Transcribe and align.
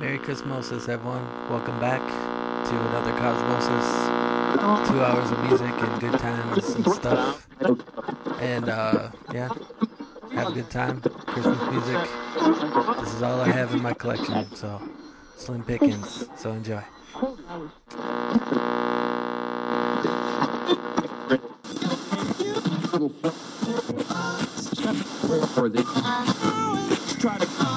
Merry 0.00 0.16
Christmas, 0.16 0.70
everyone. 0.88 1.22
Welcome 1.50 1.78
back 1.78 2.00
to 2.00 2.80
another 2.88 3.12
Cosmosis. 3.12 4.88
Two 4.88 4.98
hours 4.98 5.30
of 5.30 5.44
music 5.44 5.74
and 5.78 6.00
good 6.00 6.18
times 6.18 6.74
and 6.74 6.86
stuff. 6.94 7.46
And, 8.40 8.70
uh, 8.70 9.10
yeah, 9.30 9.50
have 10.32 10.48
a 10.48 10.52
good 10.52 10.70
time. 10.70 11.02
Christmas 11.02 11.60
music. 11.70 12.08
This 12.98 13.14
is 13.14 13.22
all 13.22 13.42
I 13.42 13.50
have 13.52 13.74
in 13.74 13.82
my 13.82 13.92
collection, 13.92 14.46
so 14.56 14.80
slim 15.36 15.62
pickings. 15.64 16.24
So 16.34 16.52
enjoy. 16.52 16.82
Try 27.20 27.36
to 27.36 27.69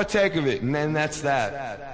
partake 0.00 0.36
of 0.36 0.46
it. 0.46 0.62
And 0.62 0.74
then 0.74 0.94
that's 0.94 1.20
that. 1.20 1.89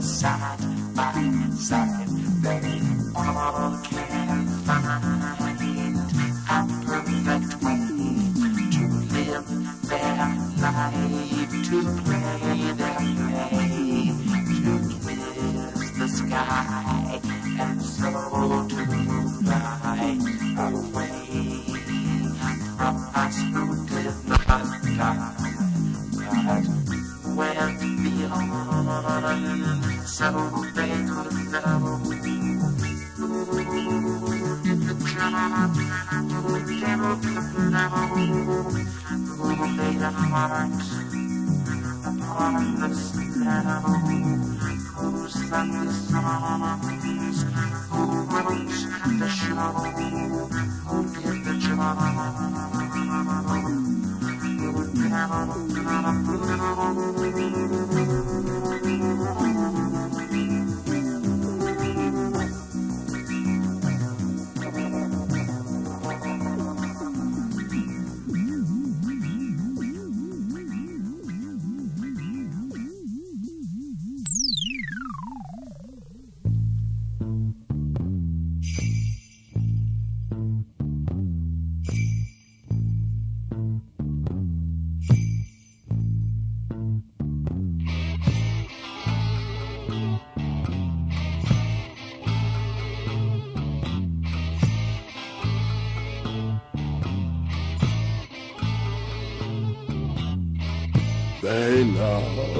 Sad, 0.00 0.58
but 0.94 1.58
sad. 1.58 1.93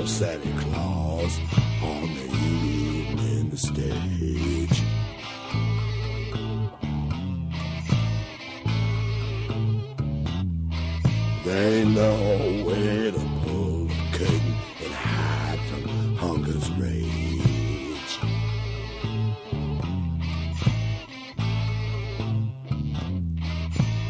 Know 0.05 0.11
Santa 0.11 0.61
Claus 0.61 1.39
on 1.83 2.03
the 2.15 2.25
evening 2.47 3.57
stage. 3.57 4.83
They 11.45 11.85
know 11.85 12.65
where 12.65 13.13
to 13.13 13.19
pull 13.45 13.87
the 13.87 13.95
curtain 14.13 14.55
and 14.85 14.93
hide 14.93 15.61
from 15.71 16.17
hunger's 16.17 16.71
rage. 16.73 18.19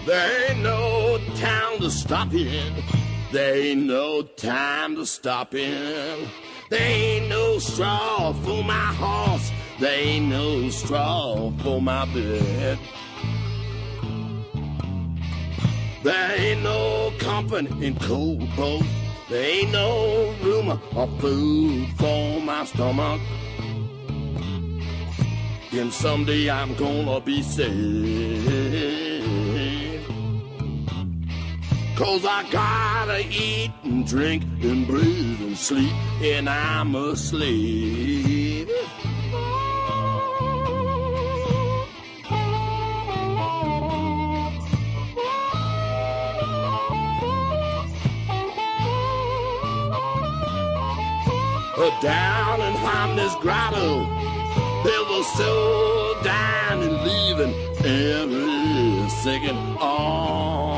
There 0.07 0.51
ain't 0.51 0.63
no 0.63 1.19
town 1.37 1.79
to 1.81 1.91
stop 1.91 2.33
in. 2.33 2.83
There 3.33 3.57
ain't 3.57 3.83
no 5.25 5.31
time 5.31 5.47
to 5.47 5.55
stop 5.55 5.55
in. 5.55 6.29
There 6.71 6.81
ain't 6.81 7.29
no 7.29 7.59
straw 7.59 8.33
for 8.33 8.65
my 8.65 8.95
horse. 8.95 9.51
There 9.79 9.99
ain't 9.99 10.29
no 10.29 10.71
straw 10.71 11.51
for 11.63 11.81
my 11.81 12.05
bed. 12.07 12.79
There 16.03 16.41
ain't 16.41 16.63
no 16.63 17.13
comfort 17.19 17.67
in 17.83 17.99
cold 17.99 18.45
boat. 18.57 18.85
There 19.29 19.45
ain't 19.45 19.73
no 19.73 20.35
room 20.43 20.81
or 20.95 21.09
food 21.19 21.89
for 21.97 22.41
my 22.41 22.65
stomach. 22.67 23.21
And 25.73 25.93
someday 25.93 26.51
I'm 26.51 26.75
gonna 26.77 27.21
be 27.21 27.43
saved. 27.43 28.94
Cause 31.97 32.25
I 32.25 32.45
gotta 32.51 33.25
eat 33.31 33.71
and 33.85 34.05
drink 34.05 34.43
and 34.63 34.85
breathe 34.85 35.41
and 35.43 35.57
sleep, 35.57 35.93
and 36.23 36.51
I'm 36.51 36.97
a 36.97 37.15
slave. 37.15 38.69
Uh, 51.77 52.01
Down 52.01 52.61
in 52.61 52.75
Harmless 52.75 53.37
Grotto, 53.37 54.01
there 54.83 55.05
was 55.11 55.27
so 55.37 56.21
dying 56.25 56.83
and 56.83 57.05
leaving 57.05 57.55
every 57.85 59.09
second 59.11 59.57
on 59.79 60.74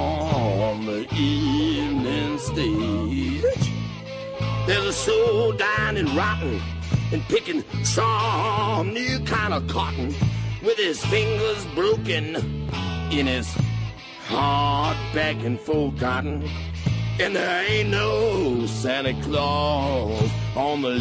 the 0.87 1.07
evening 1.15 2.39
stage. 2.39 3.43
There's 4.67 4.87
a 4.87 4.93
soul 4.93 5.53
dying 5.53 5.97
and 5.97 6.09
rotten 6.11 6.61
and 7.13 7.23
picking 7.25 7.65
some 7.85 8.93
new 8.93 9.19
kind 9.21 9.53
of 9.53 9.67
cotton 9.69 10.15
with 10.63 10.77
his 10.77 11.05
fingers 11.07 11.65
broken 11.75 12.37
in 13.13 13.27
his 13.27 13.53
heart 14.27 14.97
back 15.13 15.37
and 15.45 15.59
forgotten. 15.59 16.49
And 17.19 17.35
there 17.35 17.65
ain't 17.69 17.91
no 17.91 18.67
Santa 18.67 19.15
Claus 19.23 20.31
on 20.55 20.83
the 20.83 20.97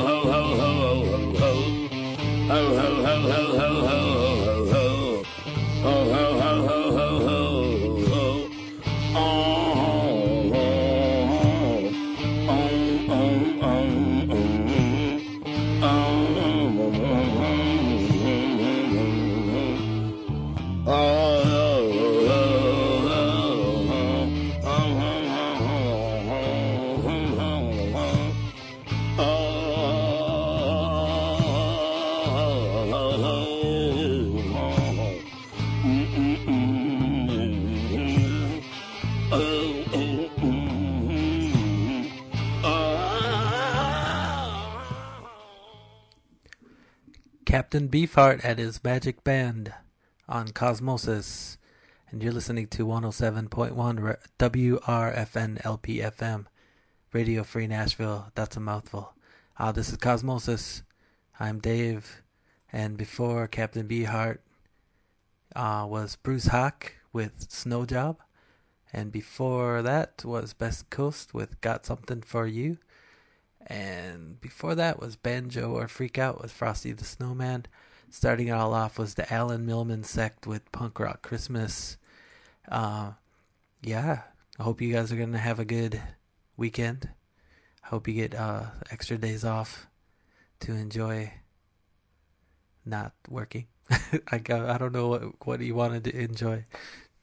Captain 47.80 48.02
Beefheart 48.02 48.44
at 48.44 48.60
his 48.60 48.84
magic 48.84 49.24
band 49.24 49.74
on 50.28 50.50
Cosmosis. 50.50 51.56
And 52.12 52.22
you're 52.22 52.34
listening 52.34 52.68
to 52.68 52.86
107.1 52.86 54.02
re- 54.02 54.16
WRFN 54.38 55.62
LPFM, 55.62 56.48
Radio 57.14 57.44
Free 57.46 57.68
Nashville. 57.68 58.34
That's 58.36 58.58
a 58.58 58.60
mouthful. 58.60 59.14
Uh, 59.58 59.72
this 59.72 59.94
is 59.94 59.98
Cosmosis. 59.98 60.82
I'm 61.40 61.60
Dave. 61.60 62.22
And 62.74 62.98
before 62.98 63.48
Captain 63.48 63.88
Beefheart 63.88 64.40
uh, 65.56 65.88
was 65.90 66.18
Bruce 66.18 66.48
Hawk 66.48 66.96
with 67.14 67.50
Snow 67.50 67.86
Job. 67.86 68.18
And 68.92 69.10
before 69.10 69.82
that 69.84 70.26
was 70.26 70.52
Best 70.52 70.90
Coast 70.90 71.34
with 71.34 71.62
Got 71.62 71.86
Something 71.86 72.24
For 72.24 72.46
You. 72.46 72.78
And 73.70 74.42
before 74.42 74.74
that 74.76 75.00
was 75.00 75.16
Banjo 75.16 75.72
or 75.72 75.88
Freak 75.88 76.18
Out 76.18 76.42
with 76.42 76.52
Frosty 76.52 76.92
the 76.92 77.06
Snowman. 77.06 77.68
Starting 78.10 78.48
it 78.48 78.52
all 78.52 78.74
off 78.74 78.98
was 78.98 79.14
the 79.14 79.32
Alan 79.32 79.66
Milman 79.66 80.04
sect 80.04 80.48
with 80.48 80.72
Punk 80.72 81.00
Rock 81.00 81.22
Christmas. 81.22 81.98
Uh, 82.68 83.12
yeah, 83.84 84.24
I 84.58 84.64
hope 84.64 84.82
you 84.82 84.92
guys 84.92 85.12
are 85.12 85.18
going 85.18 85.34
to 85.34 85.38
have 85.38 85.60
a 85.60 85.66
good 85.66 86.02
weekend. 86.58 87.10
I 87.84 87.88
hope 87.90 88.08
you 88.08 88.16
get 88.16 88.34
uh, 88.34 88.64
extra 88.90 89.18
days 89.18 89.46
off 89.46 89.88
to 90.62 90.74
enjoy 90.74 91.32
not 92.86 93.14
working. 93.28 93.68
I 93.92 94.42
I 94.50 94.78
don't 94.78 94.94
know 94.94 95.08
what 95.08 95.46
what 95.46 95.60
you 95.62 95.76
wanted 95.76 96.04
to 96.06 96.16
enjoy. 96.16 96.66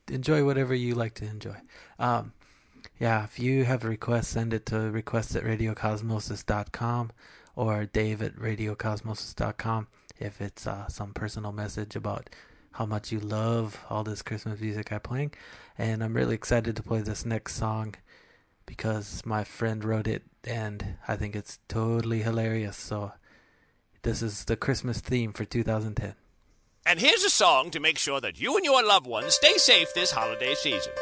Enjoy 0.08 0.44
whatever 0.44 0.74
you 0.74 0.94
like 0.94 1.14
to 1.14 1.24
enjoy. 1.24 1.56
Um, 1.98 2.32
yeah, 2.98 3.24
if 3.24 3.38
you 3.38 3.64
have 3.64 3.84
a 3.84 3.88
request, 3.88 4.30
send 4.30 4.54
it 4.54 4.66
to 4.66 4.90
request 4.90 5.36
at 5.36 5.44
radiocosmosis.com 5.44 7.12
or 7.54 7.84
dave 7.86 8.22
at 8.22 8.36
radiocosmosis.com 8.36 9.88
if 10.18 10.40
it's 10.40 10.66
uh, 10.66 10.88
some 10.88 11.12
personal 11.12 11.52
message 11.52 11.94
about 11.94 12.30
how 12.72 12.86
much 12.86 13.12
you 13.12 13.20
love 13.20 13.84
all 13.88 14.04
this 14.04 14.22
Christmas 14.22 14.60
music 14.60 14.92
I'm 14.92 15.00
playing. 15.00 15.32
And 15.78 16.02
I'm 16.02 16.14
really 16.14 16.34
excited 16.34 16.76
to 16.76 16.82
play 16.82 17.00
this 17.00 17.24
next 17.24 17.54
song 17.54 17.94
because 18.64 19.22
my 19.24 19.44
friend 19.44 19.84
wrote 19.84 20.06
it 20.06 20.22
and 20.44 20.96
I 21.06 21.16
think 21.16 21.36
it's 21.36 21.58
totally 21.68 22.22
hilarious. 22.22 22.76
So 22.76 23.12
this 24.02 24.22
is 24.22 24.44
the 24.44 24.56
Christmas 24.56 25.00
theme 25.00 25.32
for 25.32 25.44
2010. 25.44 26.14
And 26.84 27.00
here's 27.00 27.24
a 27.24 27.30
song 27.30 27.70
to 27.72 27.80
make 27.80 27.98
sure 27.98 28.20
that 28.20 28.40
you 28.40 28.56
and 28.56 28.64
your 28.64 28.84
loved 28.84 29.06
ones 29.06 29.34
stay 29.34 29.56
safe 29.56 29.92
this 29.94 30.12
holiday 30.12 30.54
season. 30.54 30.92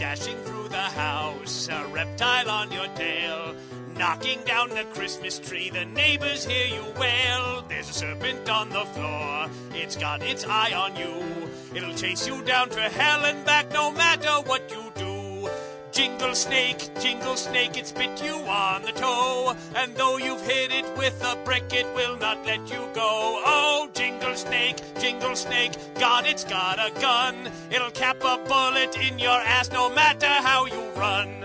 Dashing 0.00 0.38
through 0.44 0.68
the 0.70 0.78
house, 0.78 1.68
a 1.68 1.86
reptile 1.88 2.48
on 2.48 2.72
your 2.72 2.86
tail. 2.94 3.54
Knocking 3.98 4.40
down 4.46 4.70
the 4.70 4.84
Christmas 4.94 5.38
tree, 5.38 5.68
the 5.68 5.84
neighbors 5.84 6.46
hear 6.46 6.66
you 6.68 6.86
wail. 6.98 7.62
There's 7.68 7.90
a 7.90 7.92
serpent 7.92 8.48
on 8.48 8.70
the 8.70 8.86
floor, 8.86 9.50
it's 9.74 9.96
got 9.96 10.22
its 10.22 10.46
eye 10.46 10.72
on 10.72 10.96
you. 10.96 11.50
It'll 11.74 11.94
chase 11.94 12.26
you 12.26 12.42
down 12.44 12.70
to 12.70 12.80
hell 12.80 13.26
and 13.26 13.44
back 13.44 13.70
no 13.72 13.92
matter 13.92 14.30
what 14.48 14.70
you. 14.70 14.89
Jingle 15.92 16.34
snake, 16.34 16.88
jingle 17.00 17.36
snake, 17.36 17.76
it's 17.76 17.90
bit 17.90 18.22
you 18.22 18.36
on 18.36 18.82
the 18.82 18.92
toe. 18.92 19.56
And 19.74 19.94
though 19.96 20.18
you've 20.18 20.40
hit 20.42 20.70
it 20.70 20.84
with 20.96 21.20
a 21.24 21.36
brick, 21.44 21.72
it 21.72 21.86
will 21.94 22.16
not 22.16 22.46
let 22.46 22.60
you 22.70 22.88
go. 22.94 23.42
Oh, 23.44 23.90
jingle 23.92 24.36
snake, 24.36 24.76
jingle 25.00 25.34
snake, 25.34 25.72
God, 25.98 26.26
it's 26.26 26.44
got 26.44 26.78
a 26.78 26.92
gun. 27.00 27.50
It'll 27.72 27.90
cap 27.90 28.18
a 28.22 28.38
bullet 28.46 28.96
in 28.98 29.18
your 29.18 29.40
ass 29.40 29.72
no 29.72 29.92
matter 29.92 30.28
how 30.28 30.66
you 30.66 30.80
run. 30.96 31.44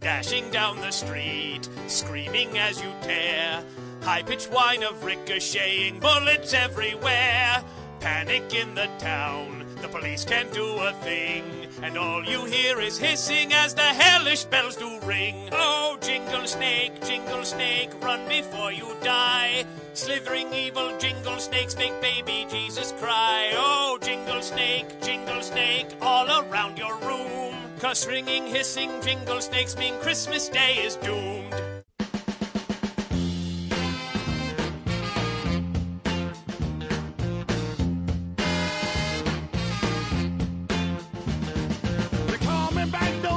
Dashing 0.00 0.50
down 0.50 0.76
the 0.76 0.90
street, 0.90 1.68
screaming 1.86 2.58
as 2.58 2.82
you 2.82 2.92
tear. 3.00 3.64
High 4.02 4.22
pitched 4.22 4.52
whine 4.52 4.82
of 4.82 5.04
ricocheting, 5.04 6.00
bullets 6.00 6.52
everywhere. 6.52 7.64
Panic 8.00 8.54
in 8.54 8.74
the 8.74 8.88
town, 8.98 9.55
the 9.80 9.88
police 9.88 10.24
can't 10.24 10.52
do 10.52 10.66
a 10.78 10.92
thing. 10.92 11.44
And 11.82 11.96
all 11.98 12.24
you 12.24 12.44
hear 12.44 12.80
is 12.80 12.98
hissing 12.98 13.52
as 13.52 13.74
the 13.74 13.82
hellish 13.82 14.44
bells 14.44 14.76
do 14.76 14.98
ring. 15.00 15.48
Oh, 15.52 15.98
jingle 16.00 16.46
snake, 16.46 17.04
jingle 17.04 17.44
snake, 17.44 17.90
run 18.02 18.28
before 18.28 18.72
you 18.72 18.96
die. 19.02 19.64
Slithering 19.94 20.52
evil 20.52 20.96
jingle 20.98 21.38
snakes 21.38 21.76
make 21.76 22.00
baby 22.00 22.46
Jesus 22.50 22.92
cry. 22.92 23.50
Oh, 23.54 23.98
jingle 24.02 24.42
snake, 24.42 25.00
jingle 25.00 25.42
snake, 25.42 25.88
all 26.00 26.28
around 26.42 26.78
your 26.78 26.96
room. 26.98 27.54
Cause 27.78 28.06
ringing, 28.06 28.46
hissing 28.46 28.90
jingle 29.02 29.40
snakes 29.40 29.76
mean 29.76 29.94
Christmas 30.00 30.48
Day 30.48 30.76
is 30.76 30.96
doomed. 30.96 31.75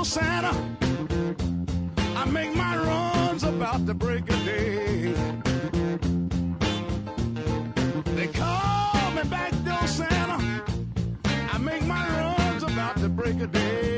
Santa. 0.09 0.49
I 2.15 2.25
make 2.25 2.55
my 2.55 2.75
runs 2.77 3.43
about 3.43 3.85
the 3.85 3.93
break 3.93 4.27
of 4.31 4.43
day. 4.43 5.13
They 8.15 8.27
call 8.27 9.11
me 9.11 9.21
backdoor 9.29 9.85
Santa. 9.85 10.63
I 11.53 11.57
make 11.59 11.85
my 11.85 12.07
runs 12.21 12.63
about 12.63 12.95
the 12.95 13.07
break 13.07 13.39
of 13.39 13.51
day. 13.51 13.88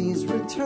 Families 0.00 0.24
returning 0.24 0.59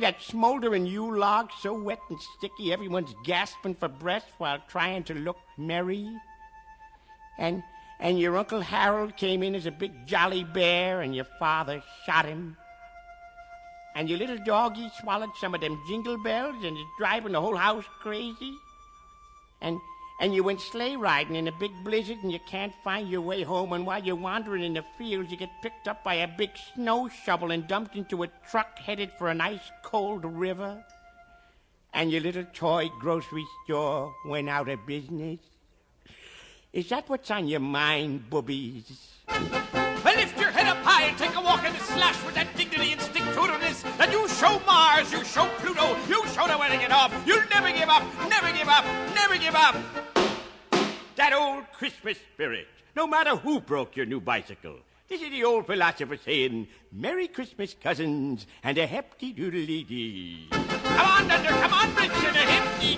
That 0.00 0.22
smoldering 0.22 0.86
Yule 0.86 1.18
log 1.18 1.50
so 1.60 1.74
wet 1.74 1.98
and 2.08 2.20
sticky 2.20 2.72
everyone's 2.72 3.14
gasping 3.24 3.74
for 3.74 3.88
breath 3.88 4.30
while 4.38 4.58
trying 4.68 5.02
to 5.04 5.14
look 5.14 5.38
merry? 5.56 6.08
And 7.36 7.62
and 8.00 8.18
your 8.18 8.36
Uncle 8.38 8.60
Harold 8.60 9.16
came 9.16 9.42
in 9.42 9.56
as 9.56 9.66
a 9.66 9.72
big 9.72 10.06
jolly 10.06 10.44
bear 10.44 11.00
and 11.00 11.16
your 11.16 11.26
father 11.38 11.82
shot 12.06 12.26
him? 12.26 12.56
And 13.96 14.08
your 14.08 14.18
little 14.18 14.38
doggy 14.46 14.88
swallowed 15.00 15.30
some 15.40 15.54
of 15.54 15.60
them 15.60 15.80
jingle 15.88 16.22
bells 16.22 16.64
and 16.64 16.76
is 16.76 16.84
driving 16.98 17.32
the 17.32 17.40
whole 17.40 17.56
house 17.56 17.84
crazy? 18.00 18.54
And 19.60 19.80
and 20.20 20.34
you 20.34 20.42
went 20.42 20.60
sleigh 20.60 20.96
riding 20.96 21.36
in 21.36 21.46
a 21.48 21.52
big 21.52 21.72
blizzard 21.84 22.18
and 22.22 22.32
you 22.32 22.40
can't 22.48 22.74
find 22.82 23.08
your 23.08 23.20
way 23.20 23.42
home 23.42 23.72
and 23.72 23.86
while 23.86 24.02
you're 24.02 24.16
wandering 24.16 24.64
in 24.64 24.74
the 24.74 24.84
fields 24.96 25.30
you 25.30 25.36
get 25.36 25.50
picked 25.62 25.86
up 25.86 26.02
by 26.02 26.14
a 26.14 26.28
big 26.36 26.50
snow 26.74 27.08
shovel 27.08 27.52
and 27.52 27.68
dumped 27.68 27.94
into 27.94 28.22
a 28.22 28.28
truck 28.50 28.78
headed 28.78 29.10
for 29.18 29.28
an 29.28 29.40
ice 29.40 29.70
cold 29.82 30.24
river? 30.24 30.84
And 31.94 32.10
your 32.10 32.20
little 32.20 32.44
toy 32.52 32.90
grocery 33.00 33.46
store 33.64 34.14
went 34.26 34.48
out 34.48 34.68
of 34.68 34.84
business? 34.86 35.38
Is 36.72 36.88
that 36.90 37.08
what's 37.08 37.30
on 37.30 37.48
your 37.48 37.60
mind, 37.60 38.28
boobies? 38.28 39.17
Lift 40.18 40.40
your 40.40 40.50
head 40.50 40.66
up 40.66 40.78
high 40.78 41.04
and 41.04 41.16
take 41.16 41.36
a 41.36 41.40
walk 41.40 41.64
in 41.64 41.72
the 41.72 41.78
slash 41.78 42.24
with 42.24 42.34
that 42.34 42.48
dignity 42.56 42.90
and 42.90 43.00
stick 43.00 43.22
to 43.22 43.40
itiveness 43.40 43.82
that 43.98 44.10
you 44.10 44.28
show 44.28 44.58
Mars, 44.66 45.12
you 45.12 45.22
show 45.22 45.46
Pluto, 45.58 45.96
you 46.08 46.26
show 46.34 46.48
the 46.48 46.58
wedding 46.58 46.80
it 46.80 46.90
off. 46.90 47.14
You'll 47.24 47.46
never 47.48 47.70
give 47.70 47.88
up, 47.88 48.02
never 48.28 48.50
give 48.50 48.68
up, 48.68 48.84
never 49.14 49.38
give 49.38 49.54
up. 49.54 49.76
That 51.14 51.32
old 51.32 51.70
Christmas 51.72 52.18
spirit, 52.34 52.66
no 52.96 53.06
matter 53.06 53.36
who 53.36 53.60
broke 53.60 53.94
your 53.94 54.06
new 54.06 54.20
bicycle. 54.20 54.76
This 55.08 55.22
is 55.22 55.30
the 55.30 55.44
old 55.44 55.66
philosopher 55.66 56.16
saying, 56.16 56.66
Merry 56.92 57.28
Christmas, 57.28 57.76
cousins, 57.80 58.44
and 58.64 58.76
a 58.76 58.86
hefty 58.86 59.32
doodly 59.32 59.86
dee. 59.86 60.48
Come 60.50 61.06
on, 61.06 61.28
Dunder, 61.28 61.48
come 61.48 61.72
on, 61.72 61.94
Richard, 61.94 62.34
a 62.34 62.44
hefty 62.44 62.96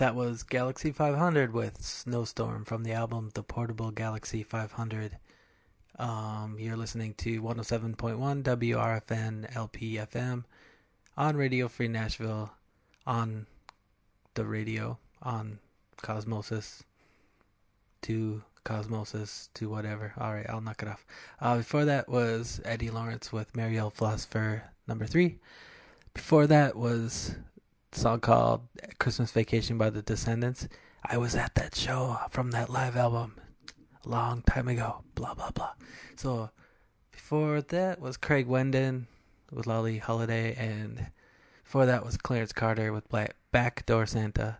That 0.00 0.14
was 0.14 0.44
Galaxie 0.44 0.92
500 0.92 1.52
with 1.52 1.82
Snowstorm 1.82 2.64
from 2.64 2.84
the 2.84 2.92
album 2.92 3.32
The 3.34 3.42
Portable 3.42 3.90
Galaxie 3.90 4.42
500. 4.42 5.18
Um, 5.98 6.56
you're 6.58 6.78
listening 6.78 7.12
to 7.18 7.42
107.1 7.42 8.42
WRFN 8.42 9.52
LPFM 9.52 10.44
on 11.18 11.36
Radio 11.36 11.68
Free 11.68 11.88
Nashville, 11.88 12.50
on 13.06 13.46
the 14.32 14.46
radio, 14.46 14.96
on 15.20 15.58
Cosmosis, 15.98 16.80
to 18.00 18.42
Cosmosis, 18.64 19.50
to 19.52 19.68
whatever. 19.68 20.14
All 20.16 20.32
right, 20.32 20.48
I'll 20.48 20.62
knock 20.62 20.82
it 20.82 20.88
off. 20.88 21.04
Uh, 21.42 21.58
before 21.58 21.84
that 21.84 22.08
was 22.08 22.58
Eddie 22.64 22.88
Lawrence 22.88 23.34
with 23.34 23.54
Mariel 23.54 23.90
Philosopher 23.90 24.62
number 24.88 25.04
three. 25.04 25.40
Before 26.14 26.46
that 26.46 26.74
was 26.74 27.36
song 27.92 28.20
called 28.20 28.62
Christmas 28.98 29.32
Vacation 29.32 29.76
by 29.76 29.90
the 29.90 30.02
Descendents. 30.02 30.68
I 31.04 31.16
was 31.16 31.34
at 31.34 31.54
that 31.56 31.74
show 31.74 32.18
from 32.30 32.52
that 32.52 32.70
live 32.70 32.96
album 32.96 33.34
a 34.04 34.08
long 34.08 34.42
time 34.42 34.68
ago. 34.68 35.02
Blah 35.14 35.34
blah 35.34 35.50
blah. 35.50 35.72
So 36.16 36.50
before 37.10 37.60
that 37.62 38.00
was 38.00 38.16
Craig 38.16 38.46
Wendon 38.46 39.06
with 39.50 39.66
Lolly 39.66 39.98
Holiday, 39.98 40.54
and 40.54 41.10
before 41.64 41.86
that 41.86 42.04
was 42.04 42.16
Clarence 42.16 42.52
Carter 42.52 42.92
with 42.92 43.08
Black 43.08 43.34
Backdoor 43.52 44.06
Santa. 44.06 44.58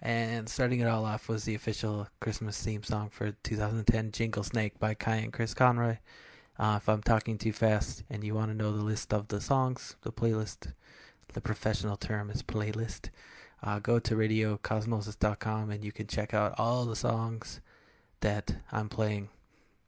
And 0.00 0.48
starting 0.48 0.80
it 0.80 0.88
all 0.88 1.04
off 1.04 1.28
was 1.28 1.44
the 1.44 1.54
official 1.54 2.08
Christmas 2.20 2.60
theme 2.60 2.82
song 2.82 3.08
for 3.10 3.30
2010, 3.44 4.10
Jingle 4.10 4.42
Snake 4.42 4.80
by 4.80 4.94
Kai 4.94 5.16
and 5.16 5.32
Chris 5.32 5.54
Conroy. 5.54 5.98
Uh, 6.58 6.78
if 6.78 6.88
I'm 6.88 7.02
talking 7.02 7.38
too 7.38 7.52
fast 7.52 8.02
and 8.10 8.24
you 8.24 8.34
want 8.34 8.50
to 8.50 8.56
know 8.56 8.72
the 8.72 8.82
list 8.82 9.14
of 9.14 9.28
the 9.28 9.40
songs, 9.40 9.94
the 10.02 10.10
playlist, 10.10 10.72
the 11.32 11.40
professional 11.40 11.96
term 11.96 12.30
is 12.30 12.42
playlist, 12.42 13.10
uh, 13.62 13.78
go 13.78 13.98
to 13.98 14.14
radiocosmosis.com 14.14 15.70
and 15.70 15.84
you 15.84 15.92
can 15.92 16.06
check 16.06 16.34
out 16.34 16.54
all 16.58 16.84
the 16.84 16.96
songs 16.96 17.60
that 18.20 18.56
I'm 18.70 18.88
playing 18.88 19.28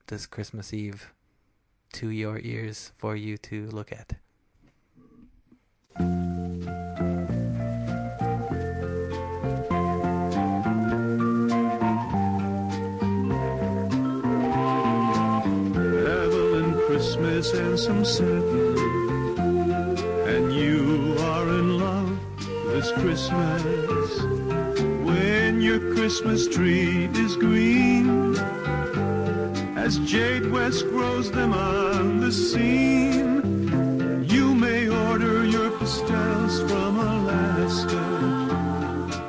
this 0.06 0.26
Christmas 0.26 0.72
Eve 0.72 1.12
to 1.94 2.08
your 2.08 2.38
ears 2.38 2.92
for 2.98 3.16
you 3.16 3.38
to 3.38 3.68
look 3.68 3.92
at. 3.92 4.14
Christmas 16.86 17.52
and 17.52 17.78
some 17.78 18.04
this 22.74 22.90
Christmas. 22.90 24.20
When 25.06 25.60
your 25.60 25.78
Christmas 25.94 26.48
tree 26.48 27.08
is 27.14 27.36
green, 27.36 28.34
as 29.76 29.98
Jade 29.98 30.50
West 30.50 30.84
grows 30.88 31.30
them 31.30 31.52
on 31.52 32.18
the 32.18 32.32
scene, 32.32 34.24
you 34.24 34.56
may 34.56 34.88
order 34.88 35.44
your 35.44 35.70
pastels 35.78 36.58
from 36.68 36.98
Alaska, 36.98 38.06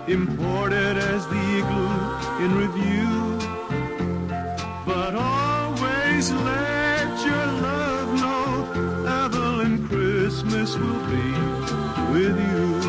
imported 0.07 0.97
as 0.97 1.27
the 1.27 1.43
igloo 1.59 1.99
in 2.43 2.51
review. 2.63 3.13
But 4.87 5.13
always 5.13 6.31
let 6.31 7.25
your 7.29 7.45
love 7.69 8.09
know 8.21 8.47
Evelyn 9.23 9.87
Christmas 9.87 10.75
will 10.75 11.05
be 11.13 11.31
with 12.11 12.39
you. 12.39 12.84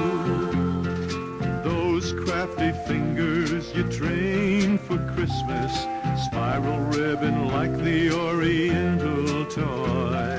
Crafty 2.37 2.73
fingers 2.87 3.75
you 3.75 3.83
train 3.85 4.77
for 4.77 4.99
Christmas, 5.15 5.73
spiral 6.27 6.81
ribbon 6.81 7.49
like 7.49 7.73
the 7.79 8.13
Oriental 8.13 9.47
toy. 9.47 10.39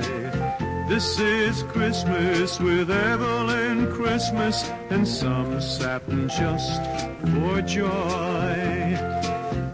This 0.87 1.17
is 1.19 1.63
Christmas 1.63 2.59
with 2.59 2.91
Evelyn 2.91 3.91
Christmas 3.91 4.69
and 4.91 5.07
some 5.07 5.59
satin 5.59 6.29
just 6.29 6.83
for 7.33 7.63
joy. 7.63 8.53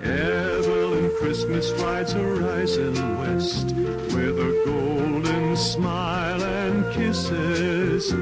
Evelyn 0.01 1.11
Christmas 1.19 1.71
rides 1.71 2.13
horizon 2.13 3.17
west 3.19 3.75
with 4.15 4.39
a 4.39 4.63
golden 4.65 5.57
smile 5.57 6.41
and 6.41 6.89
kisses 6.93 8.13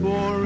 for 0.00 0.42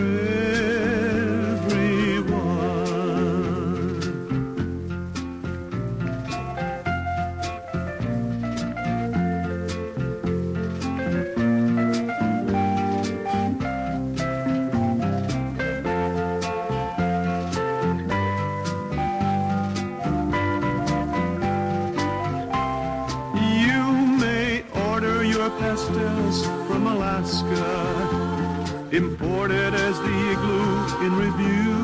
imported 28.96 29.74
as 29.74 29.98
the 29.98 30.16
igloo 30.32 31.04
in 31.04 31.12
review. 31.26 31.76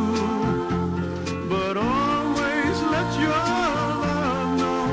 But 1.47 1.77
always 1.77 2.77
let 2.95 3.21
your 3.21 3.43
love 4.07 4.59
know 4.59 4.87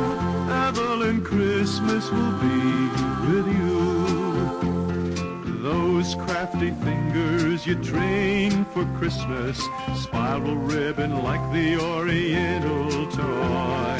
Evelyn 0.67 1.23
Christmas 1.23 2.11
will 2.11 2.35
be 2.39 2.89
with 3.29 3.47
you. 3.47 3.79
Those 5.63 6.15
crafty 6.15 6.71
fingers 6.83 7.65
you 7.65 7.75
train 7.81 8.65
for 8.65 8.83
Christmas, 8.97 9.57
spiral 9.95 10.57
ribbon 10.57 11.23
like 11.23 11.45
the 11.53 11.79
Oriental 11.81 13.09
toy. 13.11 13.99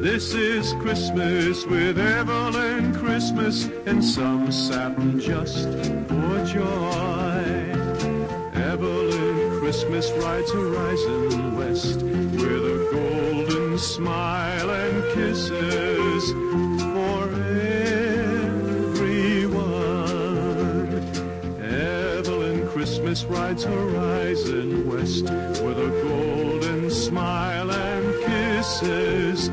This 0.00 0.34
is 0.34 0.72
Christmas 0.74 1.66
with 1.66 1.98
Evelyn 1.98 2.94
Christmas 2.94 3.66
and 3.86 4.04
some 4.04 4.52
satin 4.52 5.18
just 5.18 5.68
for 6.08 6.44
joy. 6.44 7.11
Christmas 9.72 10.12
rides 10.22 10.52
horizon 10.52 11.56
west 11.56 12.02
with 12.02 12.62
a 12.62 12.88
golden 12.92 13.78
smile 13.78 14.70
and 14.70 15.02
kisses 15.14 16.32
for 16.92 17.22
everyone. 18.92 19.62
Evelyn 21.64 22.68
Christmas 22.68 23.24
rides 23.24 23.64
horizon 23.64 24.86
west 24.86 25.24
with 25.24 25.78
a 25.78 25.90
golden 26.02 26.90
smile 26.90 27.70
and 27.72 28.14
kisses 28.26 29.48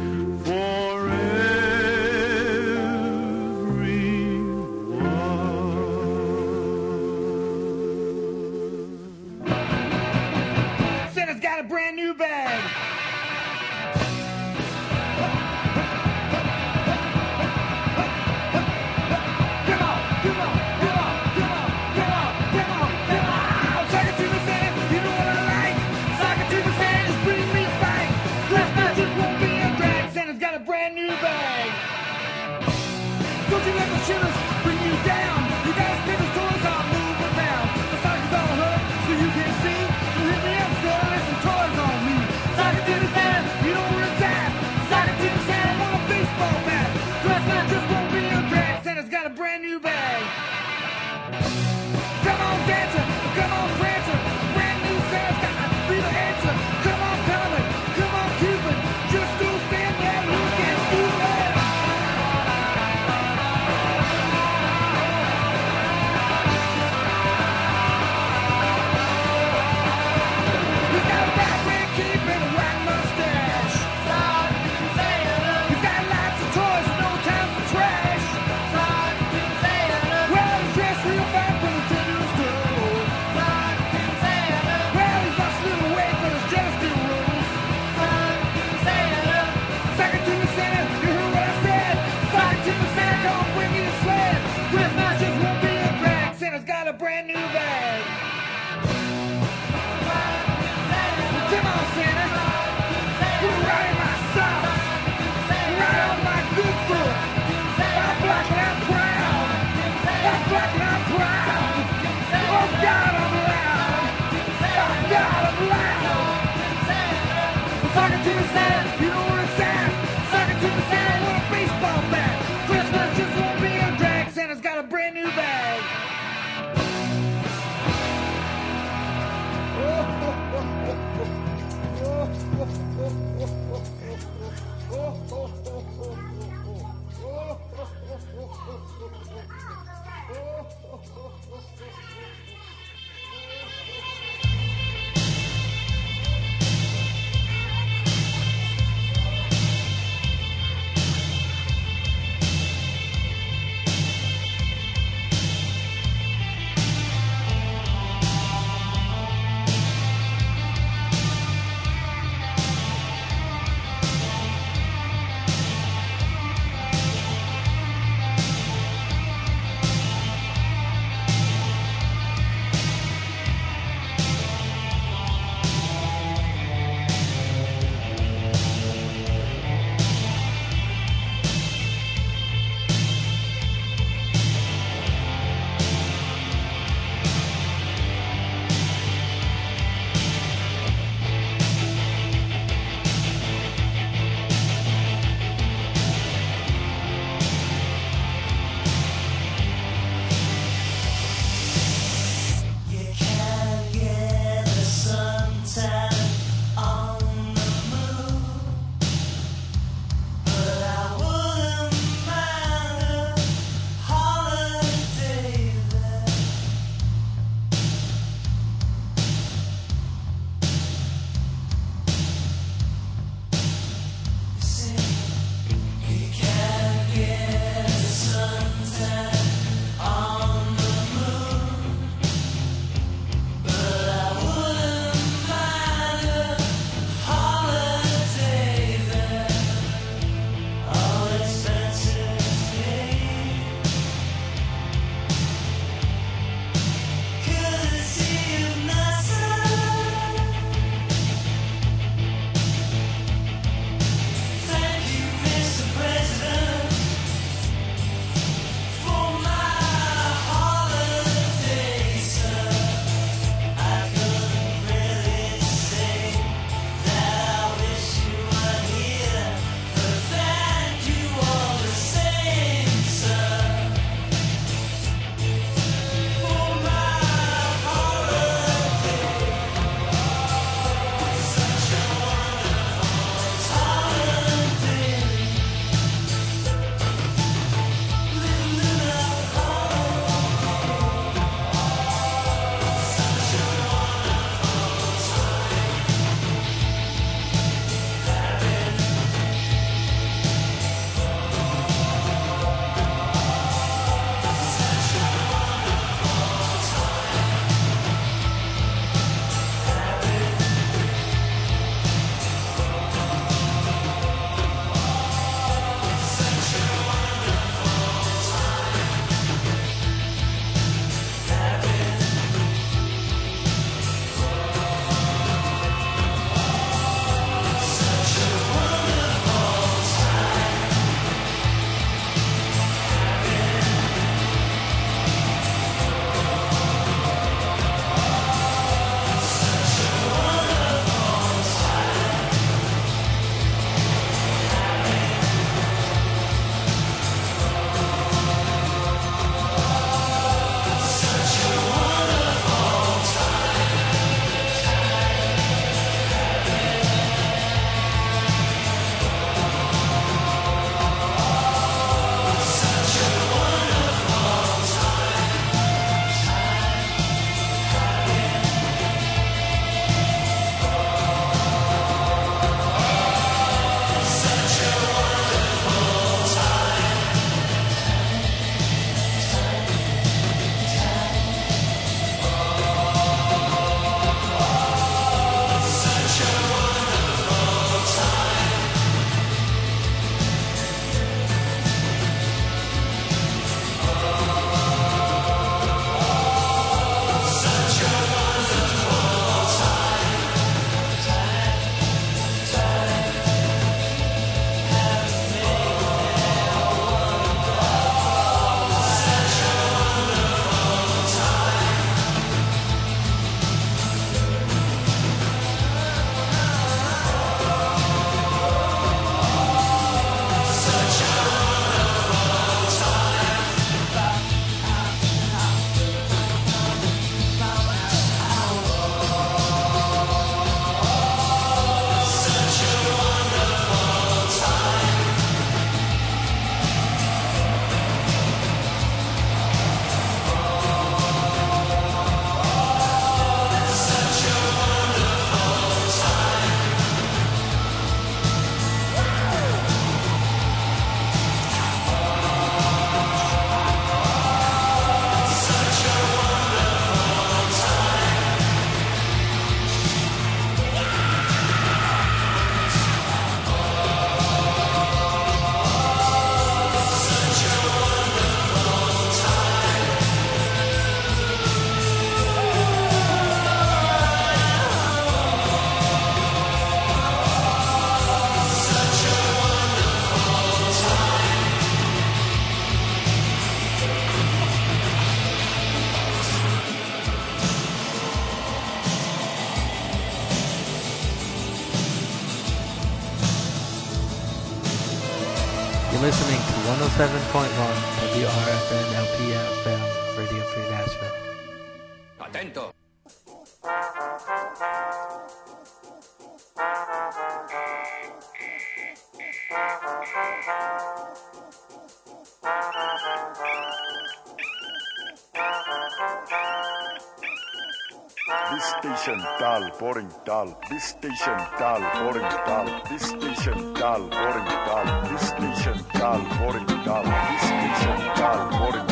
boring, 519.99 520.29
dull. 520.45 520.79
This 520.89 521.03
station, 521.03 521.57
dull, 521.77 521.99
boring, 521.99 522.49
dull. 522.65 523.01
This 523.09 523.23
station, 523.23 523.93
dull, 523.93 524.29
boring, 524.29 524.65
dull. 524.65 525.29
This 525.29 525.49
station, 525.49 525.97
dull, 526.13 526.41
boring, 526.57 526.85
dull. 527.03 527.23
This 527.23 527.61
station, 527.61 528.17
dull, 528.37 528.69
boring, 528.79 529.08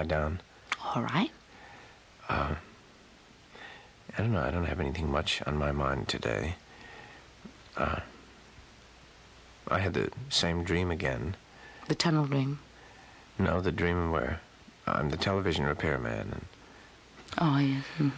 lie 0.00 0.06
down. 0.06 0.40
All 0.82 1.02
right. 1.02 1.30
Uh, 2.28 2.54
I 4.16 4.22
don't 4.22 4.32
know. 4.32 4.40
I 4.40 4.50
don't 4.50 4.64
have 4.64 4.80
anything 4.80 5.10
much 5.10 5.42
on 5.46 5.56
my 5.56 5.72
mind 5.72 6.08
today. 6.08 6.54
Uh, 7.76 8.00
I 9.68 9.78
had 9.78 9.92
the 9.94 10.10
same 10.30 10.64
dream 10.64 10.90
again. 10.90 11.36
The 11.88 11.94
tunnel 11.94 12.24
dream. 12.24 12.60
No, 13.38 13.60
the 13.60 13.72
dream 13.72 14.10
where 14.10 14.40
I'm 14.86 15.10
the 15.10 15.16
television 15.16 15.64
repairman. 15.66 16.28
And 16.32 16.44
Oh, 17.38 17.58
yes. 17.58 17.84
Mm. 17.98 18.12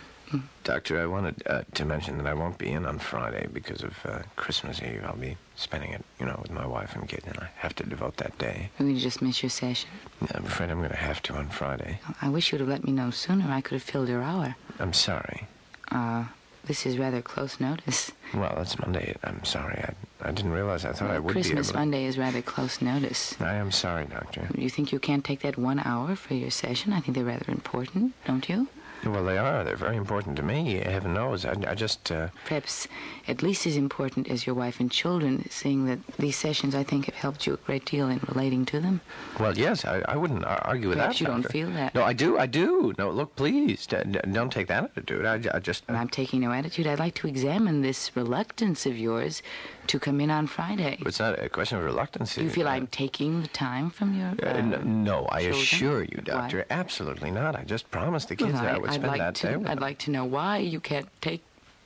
Doctor, 0.65 1.01
I 1.01 1.07
wanted 1.07 1.43
uh, 1.47 1.63
to 1.75 1.85
mention 1.85 2.19
that 2.19 2.27
I 2.27 2.35
won't 2.35 2.59
be 2.59 2.71
in 2.71 2.87
on 2.87 2.99
Friday 2.99 3.49
because 3.53 3.83
of 3.83 3.95
uh, 4.05 4.21
Christmas 4.37 4.81
Eve. 4.81 5.03
I'll 5.05 5.17
be 5.17 5.37
spending 5.57 5.93
it, 5.93 6.05
you 6.21 6.27
know, 6.27 6.39
with 6.41 6.51
my 6.51 6.67
wife 6.67 6.95
and 6.95 7.09
kid, 7.09 7.23
and 7.27 7.39
I 7.39 7.49
have 7.57 7.75
to 7.77 7.85
devote 7.85 8.17
that 8.19 8.39
day. 8.39 8.71
Going 8.79 8.95
to 8.95 9.01
just 9.01 9.21
miss 9.23 9.43
your 9.43 9.51
session. 9.51 9.91
I'm 10.35 10.45
afraid 10.47 10.71
I'm 10.71 10.79
going 10.79 10.91
to 10.91 10.97
have 10.97 11.23
to 11.23 11.35
on 11.35 11.49
Friday. 11.49 12.01
I 12.21 12.29
wish 12.29 12.53
you'd 12.53 12.61
have 12.61 12.69
let 12.69 12.85
me 12.85 12.93
know 12.93 13.11
sooner. 13.11 13.51
I 13.51 13.61
could 13.61 13.75
have 13.75 13.83
filled 13.83 14.09
your 14.09 14.23
hour. 14.23 14.57
I'm 14.79 14.93
sorry. 14.93 15.47
Uh, 15.91 16.25
this 16.65 16.87
is 16.87 16.97
rather 16.97 17.21
close 17.21 17.59
notice. 17.59 18.13
Well, 18.33 18.57
it's 18.61 18.79
Monday. 18.79 19.17
I'm 19.25 19.45
sorry. 19.45 19.79
I, 19.79 20.29
I 20.29 20.31
didn't 20.31 20.53
realize. 20.53 20.85
I 20.85 20.93
thought 20.93 21.11
I 21.11 21.19
would 21.19 21.33
Christmas 21.33 21.69
be 21.69 21.71
able. 21.73 21.81
Monday 21.81 22.05
is 22.05 22.17
rather 22.17 22.41
close 22.41 22.81
notice. 22.81 23.35
I 23.41 23.55
am 23.55 23.73
sorry, 23.73 24.07
Doctor. 24.07 24.49
You 24.57 24.71
think 24.71 24.93
you 24.93 25.01
can't 25.01 25.25
take 25.25 25.41
that 25.41 25.59
one 25.59 25.81
hour 25.81 26.15
for 26.15 26.35
your 26.35 26.51
session? 26.51 26.93
I 26.93 27.01
think 27.01 27.17
they're 27.17 27.25
rather 27.25 27.51
important, 27.51 28.15
don't 28.25 28.49
you? 28.49 28.69
Well, 29.05 29.25
they 29.25 29.37
are. 29.37 29.65
They're 29.65 29.75
very 29.77 29.97
important 29.97 30.37
to 30.37 30.43
me. 30.43 30.75
Heaven 30.77 31.15
knows. 31.15 31.45
I, 31.45 31.55
I 31.67 31.75
just. 31.75 32.13
Uh, 32.13 32.29
Perhaps 32.47 32.87
at 33.27 33.43
least 33.43 33.67
as 33.67 33.77
important 33.77 34.29
as 34.29 34.47
your 34.47 34.55
wife 34.55 34.79
and 34.81 34.91
children, 34.91 35.45
seeing 35.51 35.87
that 35.87 35.99
these 36.19 36.37
sessions, 36.37 36.75
I 36.75 36.85
think, 36.85 37.07
have 37.07 37.15
helped 37.17 37.47
you 37.47 37.55
a 37.55 37.57
great 37.57 37.85
deal 37.85 38.09
in 38.09 38.21
relating 38.29 38.65
to 38.67 38.81
them. 38.81 39.01
well, 39.41 39.57
yes, 39.59 39.85
I, 39.85 40.03
I 40.07 40.17
wouldn't 40.17 40.45
ar- 40.45 40.63
argue 40.65 40.89
with 40.89 40.99
Perhaps 40.99 41.19
that. 41.19 41.21
you 41.21 41.27
don't 41.27 41.43
feel 41.51 41.71
that. 41.71 41.95
No, 41.95 42.05
I 42.05 42.13
do. 42.13 42.39
I 42.39 42.47
do. 42.47 42.95
No, 42.97 43.11
look, 43.11 43.35
please, 43.35 43.87
don't 43.87 44.53
take 44.53 44.69
that 44.69 44.85
attitude. 44.85 45.27
I, 45.27 45.41
I 45.53 45.59
just. 45.59 45.85
I'm 45.89 46.09
taking 46.09 46.41
no 46.41 46.53
attitude. 46.53 46.87
I'd 46.87 46.99
like 47.01 47.15
to 47.17 47.27
examine 47.27 47.83
this 47.83 48.15
reluctance 48.17 48.87
of 48.87 48.97
yours 48.97 49.43
to 49.89 49.99
come 49.99 50.21
in 50.21 50.31
on 50.31 50.47
Friday. 50.47 50.99
It's 51.05 51.19
not 51.19 51.39
a 51.39 51.49
question 51.49 51.79
of 51.79 51.85
reluctance. 51.85 52.35
Do 52.35 52.45
you 52.45 52.51
feel 52.51 52.69
I'm 52.69 52.87
taking 52.87 53.43
the 53.43 53.49
time 53.49 53.91
from 53.91 54.15
your? 54.19 54.29
Uh, 54.43 54.59
Uh, 54.59 54.81
no, 54.85 55.27
I 55.31 55.43
children? 55.43 55.63
assure 55.63 56.03
you, 56.05 56.17
Why? 56.19 56.23
Doctor, 56.25 56.65
absolutely 56.71 57.31
not. 57.31 57.57
I 57.57 57.65
just 57.65 57.91
promised 57.91 58.29
the 58.29 58.37
kids 58.37 58.53
Well, 58.55 58.63
that 58.63 58.75
I 58.75 58.79
would 58.79 58.91
I'd 58.91 58.95
spend 58.95 59.09
like 59.09 59.19
that 59.21 59.35
to, 59.37 59.47
day 59.49 59.57
with 59.57 59.67
I'd 59.69 59.77
them. 59.79 59.83
like 59.83 59.99
to 60.01 60.11
know 60.11 60.25
why 60.25 60.59
you 60.59 60.81
can't 60.81 61.09
take 61.21 61.43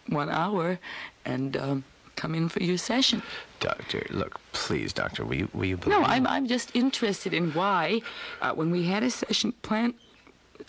one 0.08 0.28
hour 0.30 0.78
and 1.24 1.56
um, 1.56 1.84
come 2.16 2.34
in 2.34 2.48
for 2.48 2.62
your 2.62 2.78
session. 2.78 3.22
Doctor, 3.60 4.06
look, 4.10 4.38
please, 4.52 4.92
Doctor, 4.92 5.24
will 5.24 5.34
you, 5.34 5.48
will 5.54 5.64
you 5.64 5.76
believe 5.76 5.98
No, 5.98 6.04
I'm, 6.04 6.26
I'm 6.26 6.46
just 6.46 6.74
interested 6.76 7.32
in 7.34 7.52
why, 7.52 8.02
uh, 8.42 8.52
when 8.52 8.70
we 8.70 8.84
had 8.84 9.02
a 9.02 9.10
session 9.10 9.52
planned 9.62 9.94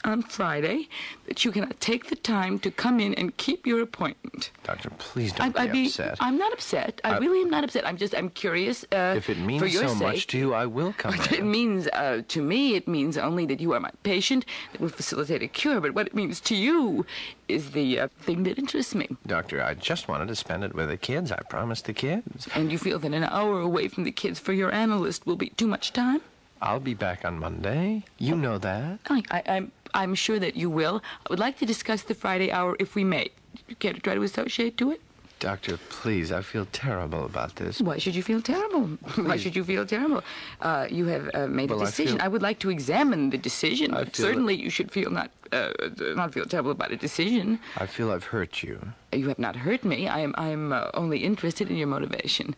on 0.04 0.22
Friday, 0.22 0.88
that 1.28 1.44
you 1.46 1.52
cannot 1.52 1.80
take 1.80 2.10
the 2.10 2.16
time 2.16 2.60
to 2.60 2.72
come 2.72 3.00
in 3.00 3.14
and 3.16 3.36
keep 3.38 3.66
your 3.68 3.82
appointment. 3.82 4.52
Doctor, 4.64 4.90
please 4.98 5.34
don't 5.34 5.58
I'd 5.58 5.72
be 5.72 5.84
be, 5.84 5.88
upset. 5.88 6.18
I'm 6.20 6.38
not 6.38 6.54
upset. 6.54 7.02
I, 7.04 7.14
I- 7.14 7.18
really 7.20 7.42
am 7.42 7.50
not 7.50 7.64
upset. 7.64 7.86
I'm 7.88 7.98
just, 7.98 8.16
I'm 8.16 8.30
curious. 8.30 8.86
Uh, 8.92 9.14
if 9.18 9.30
it 9.30 9.38
means 9.40 9.62
for 9.62 9.68
your 9.68 9.88
so 9.88 9.94
sake, 9.94 10.02
much 10.02 10.28
to 10.28 10.38
you, 10.38 10.54
I 10.54 10.66
will 10.66 10.94
come 10.94 11.14
it 11.32 11.44
means 11.44 11.88
uh, 11.94 12.22
to 12.28 12.42
me, 12.42 12.76
it 12.76 12.88
means 12.88 13.18
only 13.18 13.46
that 13.46 13.60
you 13.60 13.74
are 13.74 13.80
my 13.80 13.92
patient 14.04 14.46
that 14.72 14.82
will 14.82 14.90
facilitate 14.90 15.42
a 15.42 15.48
cure. 15.48 15.82
But 15.82 15.94
what 15.94 16.08
it 16.08 16.16
means 16.16 16.40
to 16.42 16.56
you 16.56 17.06
is 17.48 17.72
the 17.72 18.00
uh, 18.00 18.08
thing 18.20 18.44
that 18.44 18.58
interests 18.58 18.96
me. 18.96 19.08
Doctor, 19.26 19.64
I 19.64 19.74
just 19.74 20.08
wanted 20.08 20.28
to 20.28 20.36
spend 20.36 20.64
it 20.64 20.74
with 20.76 20.90
the 20.90 20.98
kids. 20.98 21.32
I 21.32 21.42
promised 21.50 21.86
the 21.86 21.94
kids. 21.94 22.48
And 22.56 22.72
you 22.72 22.78
feel 22.78 23.00
that 23.00 23.14
an 23.14 23.24
hour 23.24 23.62
away 23.62 23.88
from 23.88 24.04
the 24.04 24.12
kids 24.12 24.40
for 24.40 24.54
your 24.54 24.72
analyst 24.74 25.26
will 25.26 25.36
be 25.36 25.50
too 25.50 25.68
much 25.68 25.94
time? 25.94 26.22
I'll 26.62 26.80
be 26.80 26.96
back 26.96 27.24
on 27.24 27.38
Monday. 27.38 28.04
You 28.18 28.36
know 28.36 28.58
that. 28.58 29.00
I, 29.10 29.24
I, 29.30 29.44
I'm, 29.48 29.72
I'm 29.94 30.16
sure 30.16 30.40
that 30.40 30.56
you 30.56 30.70
will. 30.70 31.02
I 31.26 31.28
would 31.30 31.40
like 31.40 31.58
to 31.60 31.66
discuss 31.66 32.04
the 32.04 32.14
Friday 32.14 32.52
hour 32.52 32.76
if 32.80 32.96
we 32.96 33.04
may. 33.04 33.30
You 33.68 33.76
care 33.76 33.94
to 33.94 34.00
try 34.00 34.16
to 34.16 34.22
associate 34.24 34.78
to 34.78 34.92
it? 34.92 35.02
Doctor, 35.40 35.78
please, 35.90 36.32
I 36.32 36.42
feel 36.42 36.66
terrible 36.72 37.24
about 37.26 37.58
this. 37.58 37.80
Why 37.80 38.00
should 38.00 38.16
you 38.16 38.24
feel 38.24 38.42
terrible? 38.42 38.88
Why 39.24 39.38
should 39.38 39.56
you 39.56 39.64
feel 39.64 39.86
terrible? 39.86 40.24
Uh, 40.62 40.88
you 40.90 41.06
have 41.06 41.30
uh, 41.36 41.46
made 41.46 41.70
Well, 41.70 41.80
a 41.80 41.84
I 41.84 41.86
decision. 41.86 42.18
feel- 42.18 42.26
I, 42.26 42.28
would 42.28 42.42
like 42.42 42.58
to 42.60 42.72
examine 42.72 43.30
the 43.30 43.38
decision. 43.38 43.94
I 43.94 44.06
certainly, 44.14 44.56
you 44.56 44.72
should 44.72 44.92
feel 44.92 45.12
not 45.12 45.30
uh, 45.52 45.72
not 46.16 46.34
feel 46.34 46.46
terrible 46.46 46.72
about 46.72 46.92
a 46.92 46.98
decision. 46.98 47.60
I 47.78 47.86
feel 47.86 48.12
I've 48.12 48.26
hurt 48.26 48.64
you. 48.64 48.80
You 49.14 49.28
have 49.30 49.38
not 49.40 49.56
hurt 49.56 49.84
me. 49.86 50.08
I 50.08 50.20
am 50.22 50.34
I 50.38 50.48
am 50.50 50.74
uh, 50.74 50.90
only 50.96 51.20
interested 51.20 51.70
in 51.70 51.78
your 51.78 51.88
motivation. 51.88 52.56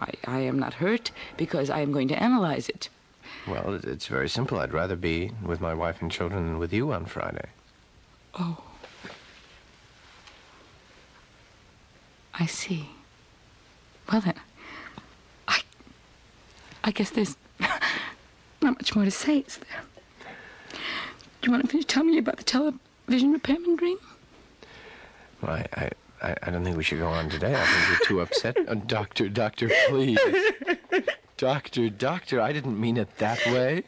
I, 0.00 0.10
I 0.26 0.40
am 0.40 0.58
not 0.58 0.74
hurt 0.74 1.10
because 1.36 1.68
I 1.68 1.80
am 1.80 1.90
going 1.92 2.08
to 2.08 2.22
analyze 2.22 2.68
it. 2.68 2.88
Well, 3.46 3.80
it's 3.82 4.06
very 4.06 4.28
simple. 4.28 4.58
I'd 4.58 4.72
rather 4.72 4.96
be 4.96 5.32
with 5.44 5.60
my 5.60 5.74
wife 5.74 6.02
and 6.02 6.10
children 6.10 6.46
than 6.46 6.58
with 6.58 6.72
you 6.72 6.92
on 6.92 7.06
Friday. 7.06 7.48
Oh. 8.34 8.62
I 12.34 12.46
see. 12.46 12.88
Well 14.10 14.20
then, 14.20 14.34
I, 15.46 15.60
I 16.84 16.90
guess 16.90 17.10
there's 17.10 17.36
not 17.60 17.80
much 18.62 18.94
more 18.96 19.04
to 19.04 19.10
say, 19.10 19.38
is 19.38 19.58
there? 19.58 19.82
Do 20.70 21.46
you 21.46 21.52
want 21.52 21.64
to 21.64 21.70
finish 21.70 21.86
telling 21.86 22.10
me 22.10 22.18
about 22.18 22.36
the 22.36 22.42
television 22.42 23.32
repairman 23.32 23.76
dream? 23.76 23.98
Well, 25.40 25.52
I, 25.52 25.90
I, 26.22 26.36
I, 26.42 26.50
don't 26.50 26.64
think 26.64 26.76
we 26.76 26.82
should 26.82 26.98
go 26.98 27.08
on 27.08 27.30
today. 27.30 27.54
I 27.54 27.64
think 27.64 27.88
you're 27.88 28.08
too 28.08 28.20
upset. 28.20 28.56
Uh, 28.68 28.74
doctor, 28.74 29.28
doctor, 29.28 29.70
please. 29.88 30.18
Doctor, 31.40 31.88
doctor, 31.88 32.38
I 32.38 32.52
didn't 32.52 32.78
mean 32.78 32.98
it 32.98 33.16
that 33.16 33.38
way. 33.46 33.84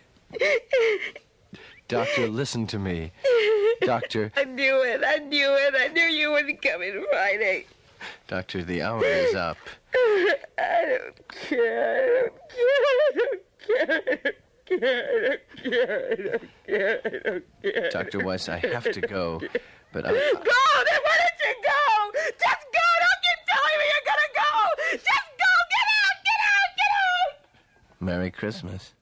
Doctor, 1.86 2.26
listen 2.26 2.66
to 2.68 2.78
me. 2.78 3.12
Doctor, 3.82 4.32
I 4.34 4.44
knew 4.44 4.82
it. 4.82 5.02
I 5.06 5.16
knew 5.18 5.50
it. 5.50 5.74
I 5.76 5.88
knew 5.88 6.00
you 6.00 6.30
wouldn't 6.30 6.62
come 6.62 6.80
in 6.80 7.04
Friday. 7.10 7.66
doctor, 8.26 8.64
the 8.64 8.80
hour 8.80 9.04
is 9.04 9.34
up. 9.34 9.58
I 9.94 10.98
don't 10.98 11.28
care. 11.28 12.30
I 12.48 13.12
don't 13.14 13.42
care. 13.58 13.82
I 13.82 14.00
don't 14.06 14.40
care. 14.66 15.40
I 15.60 16.16
don't 16.16 16.40
care. 16.64 17.00
I 17.04 17.06
don't 17.10 17.44
care. 17.62 17.72
Care. 17.74 17.90
Dr. 17.90 18.24
Weiss, 18.24 18.48
I 18.48 18.60
have 18.60 18.90
to 18.90 19.00
go, 19.02 19.42
but 19.92 20.06
I, 20.06 20.10
Go! 20.10 20.16
Then 20.16 21.00
why 21.04 21.18
don't 21.20 21.40
you 21.44 21.54
go? 21.62 21.80
Just 22.16 22.64
go! 22.72 22.86
Don't 23.02 23.20
keep 23.20 23.40
telling 23.46 23.76
me 23.76 23.84
you're 23.92 24.06
gonna 24.08 24.32
go! 24.40 24.50
Just 24.92 25.28
go! 25.36 25.52
Get 25.68 25.86
out! 26.00 26.16
Get 26.24 26.40
out! 26.48 26.70
Get 26.80 26.92
out! 26.96 27.32
Merry 28.02 28.32
Christmas. 28.32 28.94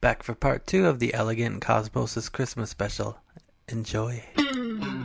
Back 0.00 0.22
for 0.22 0.34
part 0.34 0.64
two 0.64 0.86
of 0.86 1.00
the 1.00 1.12
Elegant 1.12 1.60
Cosmosis 1.60 2.30
Christmas 2.30 2.70
special. 2.70 3.18
Enjoy. 3.68 4.22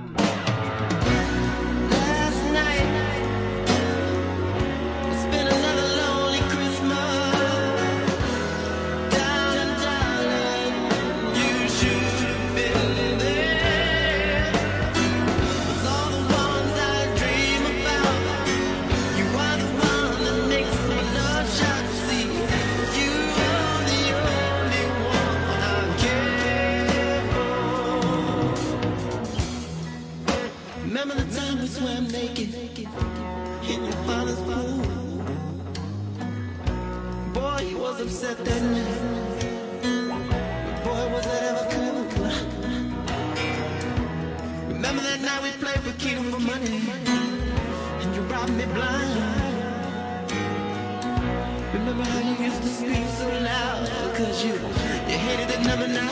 You 51.94 52.46
used 52.46 52.62
to 52.64 52.70
scream 52.70 53.08
so 53.08 53.28
loud 53.30 53.88
because 54.12 54.44
you, 54.44 54.54
you 54.54 55.18
hated 55.28 55.48
the 55.48 55.60
number 55.68 55.88
nine. 55.88 56.10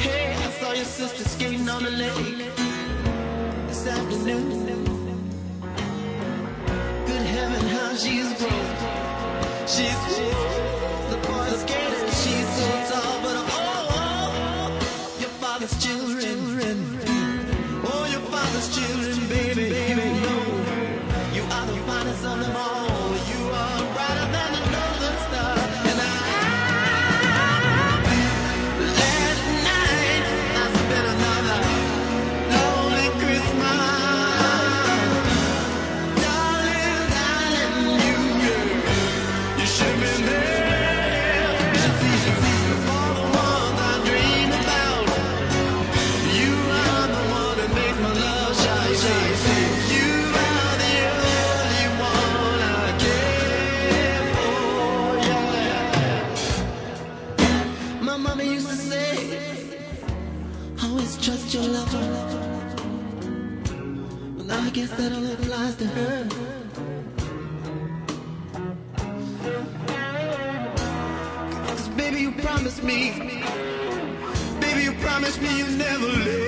Hey, 0.00 0.32
I 0.32 0.50
saw 0.58 0.72
your 0.72 0.86
sister 0.86 1.24
skating 1.28 1.68
on 1.68 1.82
the 1.84 1.90
lake 1.90 2.50
this 3.68 3.86
afternoon. 3.86 4.48
Good 7.06 7.24
heaven, 7.34 7.68
how 7.68 7.94
she's 7.94 8.32
grown. 8.38 8.66
She's 9.68 10.00
the 11.10 11.58
skater. 11.58 12.06
She's 12.22 12.48
so 12.56 12.68
tall, 12.90 13.20
but 13.22 13.36
oh, 13.36 13.48
oh, 13.52 13.92
oh, 14.00 14.68
your 15.20 15.34
father's 15.42 15.76
children. 15.84 16.38
Oh, 17.84 18.04
your 18.10 18.24
father's 18.32 18.68
children, 18.74 19.09
me, 73.00 73.42
baby, 74.60 74.82
you 74.82 74.92
promised 75.00 75.40
me 75.40 75.58
you'd 75.58 75.78
never 75.78 76.06
leave. 76.06 76.39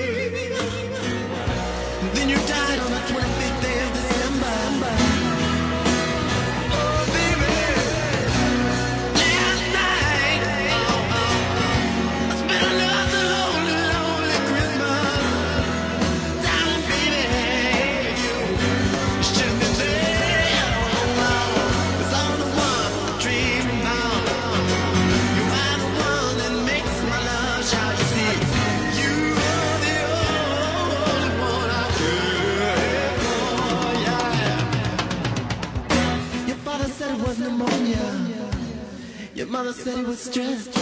mama 39.63 39.73
said 39.73 39.97
he 39.97 40.03
was 40.03 40.19
stressed, 40.19 40.73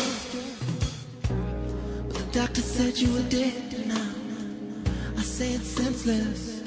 But 2.07 2.15
the 2.15 2.39
doctor 2.39 2.61
said 2.61 2.97
you 2.97 3.13
were 3.13 3.29
dead, 3.29 3.73
and 3.75 3.93
I, 5.19 5.21
say 5.21 5.51
it's 5.53 5.67
senseless. 5.67 6.63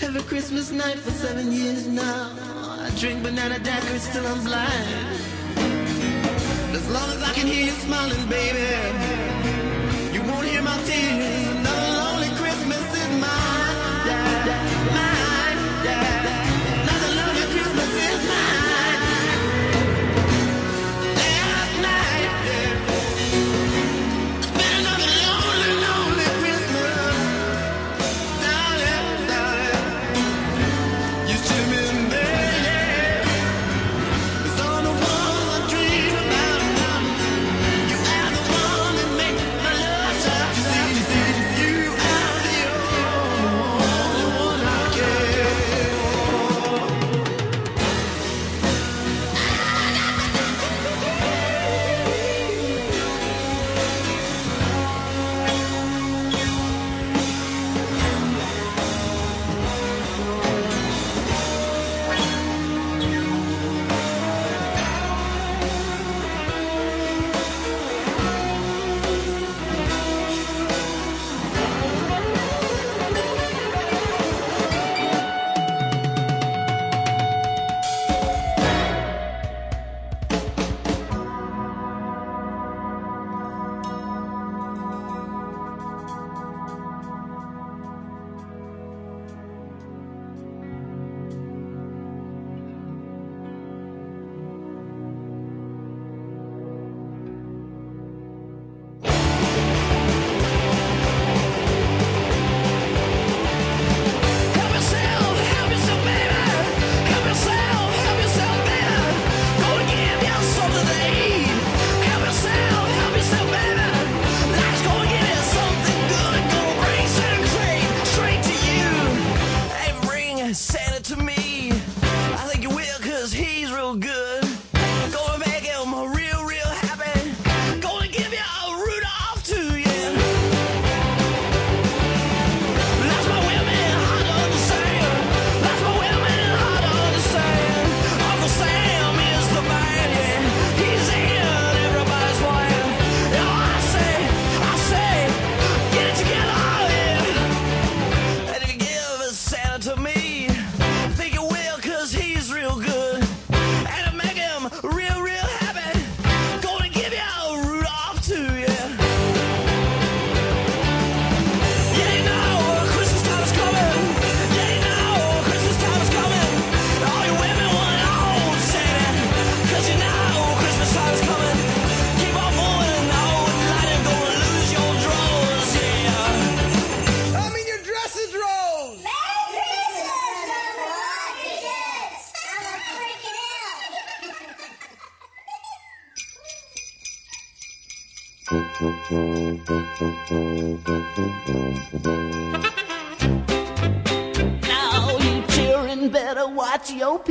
Every 0.00 0.22
Christmas 0.22 0.72
night 0.72 0.98
for 0.98 1.12
seven 1.12 1.52
years 1.52 1.86
now, 1.86 2.32
I 2.80 2.90
drink 2.98 3.22
banana 3.22 3.60
daiquiris 3.60 4.12
till 4.12 4.26
I'm 4.26 4.42
blind. 4.42 5.20
As 6.78 6.90
long 6.90 7.08
as 7.10 7.22
I 7.22 7.32
can 7.32 7.46
hear 7.46 7.66
you 7.66 7.72
smiling, 7.86 8.28
baby. 8.28 9.31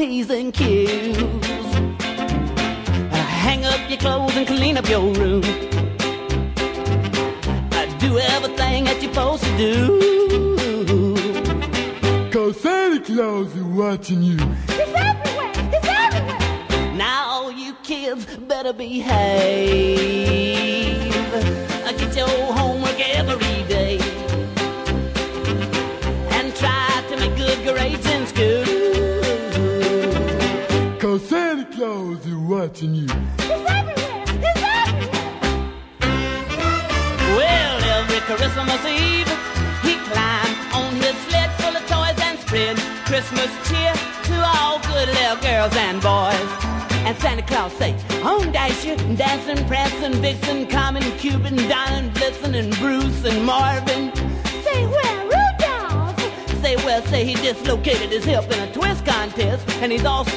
P's 0.01 0.31
and 0.31 0.51
Q's. 0.51 1.15
Uh, 1.15 1.23
hang 3.13 3.65
up 3.65 3.79
your 3.87 3.99
clothes 3.99 4.35
and 4.35 4.47
clean 4.47 4.75
up 4.75 4.89
your 4.89 4.99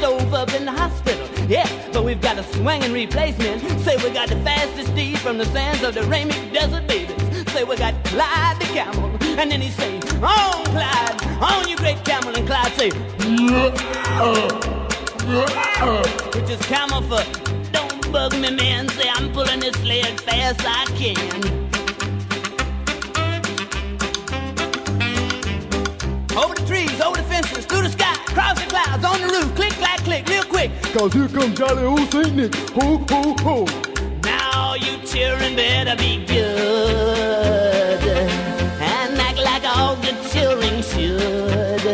get 0.05 0.23
over 0.23 0.37
up 0.37 0.55
in 0.55 0.65
the 0.65 0.73
hospital. 0.73 1.27
Yeah, 1.49 1.69
but 1.93 2.05
we've 2.05 2.21
got 2.21 2.39
a 2.39 2.43
swangin' 2.43 2.93
replacement. 2.93 3.63
Say 3.81 3.97
we 3.97 4.11
got 4.11 4.29
the 4.29 4.37
fastest 4.37 4.95
D 4.95 5.17
from 5.17 5.39
the 5.39 5.47
sands 5.47 5.83
of 5.83 5.95
the 5.95 6.01
Ramic 6.03 6.53
Desert, 6.53 6.87
babies. 6.87 7.53
Say 7.53 7.65
we 7.65 7.77
got 7.77 7.95
Clyde 8.05 8.59
the 8.61 8.67
camel, 8.67 9.11
and 9.39 9.51
then 9.51 9.61
he 9.61 9.71
say, 9.71 9.97
"On 10.23 10.65
Clyde, 10.75 11.17
on 11.41 11.69
you 11.69 11.77
great 11.77 12.05
camel," 12.05 12.35
and 12.35 12.47
Clyde 12.47 12.73
say, 12.79 12.91
which 16.35 16.51
is 16.51 16.61
camel 16.67 17.03
for 17.03 17.25
"Don't 17.73 18.13
bug 18.13 18.33
me, 18.33 18.51
man." 18.51 18.89
Say 18.89 19.09
I'm 19.09 19.33
pulling 19.33 19.61
this 19.61 19.77
sled 19.77 20.21
fast 20.21 20.61
I 20.65 20.85
can. 20.99 21.65
over 26.37 26.55
the 26.55 26.67
trees, 26.67 27.01
over 27.01 27.17
the 27.17 27.23
fences, 27.23 27.65
through 27.65 27.83
the 27.83 27.91
sky. 27.91 28.14
Crowds 28.35 28.61
the 28.61 28.67
clouds 28.69 29.05
on 29.05 29.21
the 29.21 29.29
roof, 29.29 29.55
click, 29.55 29.73
clack, 29.75 30.01
click, 30.01 30.29
real 30.29 30.43
quick. 30.43 30.71
Cause 30.93 31.13
here 31.13 31.29
comes 31.29 31.57
jolly 31.57 31.85
old 31.85 32.11
Saint 32.11 32.35
Nick, 32.35 32.53
ho, 32.75 32.99
ho, 33.09 33.35
ho. 33.41 33.65
Now 34.25 34.75
you 34.75 34.99
children 35.07 35.55
better 35.55 35.95
be 35.97 36.25
good 36.27 38.03
and 38.83 39.21
act 39.21 39.39
like 39.39 39.65
all 39.65 39.95
good 39.97 40.17
children 40.33 40.83
should. 40.83 41.85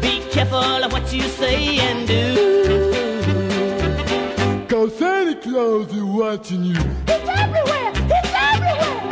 Be 0.00 0.20
careful 0.30 0.84
of 0.84 0.92
what 0.92 1.12
you 1.12 1.22
say 1.22 1.78
and 1.78 2.06
do. 2.06 2.54
Cause 4.68 4.96
Santa 4.96 5.34
Claus 5.34 5.92
is 5.92 6.02
watching 6.04 6.62
you. 6.62 6.74
He's 6.74 7.28
everywhere! 7.28 7.92
He's 7.92 8.32
everywhere! 8.52 9.02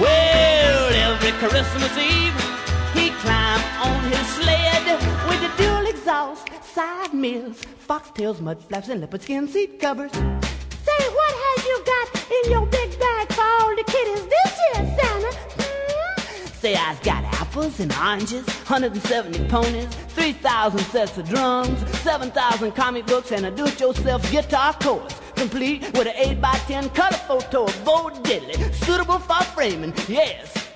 Well, 0.00 0.92
every 0.94 1.32
Christmas 1.32 1.98
Eve 1.98 2.49
on 3.82 4.10
his 4.10 4.26
sled 4.34 4.84
with 5.28 5.56
dual 5.56 5.86
exhaust, 5.86 6.48
side 6.62 7.14
mirrors, 7.14 7.60
foxtails, 7.88 8.40
mud 8.40 8.62
flaps, 8.64 8.88
and 8.88 9.00
leopard 9.00 9.22
skin 9.22 9.48
seat 9.48 9.80
covers. 9.80 10.12
Say, 10.12 11.02
what 11.18 11.34
have 11.44 11.64
you 11.64 11.82
got 11.86 12.06
in 12.30 12.50
your 12.52 12.66
big 12.66 12.98
bag 12.98 13.32
for 13.32 13.42
all 13.42 13.74
the 13.74 13.84
kiddies 13.84 14.26
this 14.26 14.52
year, 14.64 14.96
Santa? 14.98 15.32
Hmm? 15.58 16.46
Say, 16.60 16.74
I've 16.74 17.02
got 17.02 17.24
apples 17.40 17.80
and 17.80 17.92
oranges, 17.94 18.46
170 18.46 19.48
ponies, 19.48 19.88
3,000 20.08 20.80
sets 20.80 21.16
of 21.16 21.28
drums, 21.28 21.78
7,000 22.00 22.72
comic 22.72 23.06
books, 23.06 23.32
and 23.32 23.46
a 23.46 23.50
do-it-yourself 23.50 24.30
guitar 24.30 24.74
chorus, 24.74 25.18
complete 25.36 25.80
with 25.94 26.06
an 26.06 26.14
8 26.16 26.40
by 26.40 26.54
10 26.68 26.90
color 26.90 27.16
photo 27.16 27.64
of 27.64 27.84
Bo 27.84 28.10
Diddley, 28.10 28.74
suitable 28.84 29.18
for 29.18 29.42
framing, 29.44 29.94
yes. 30.06 30.69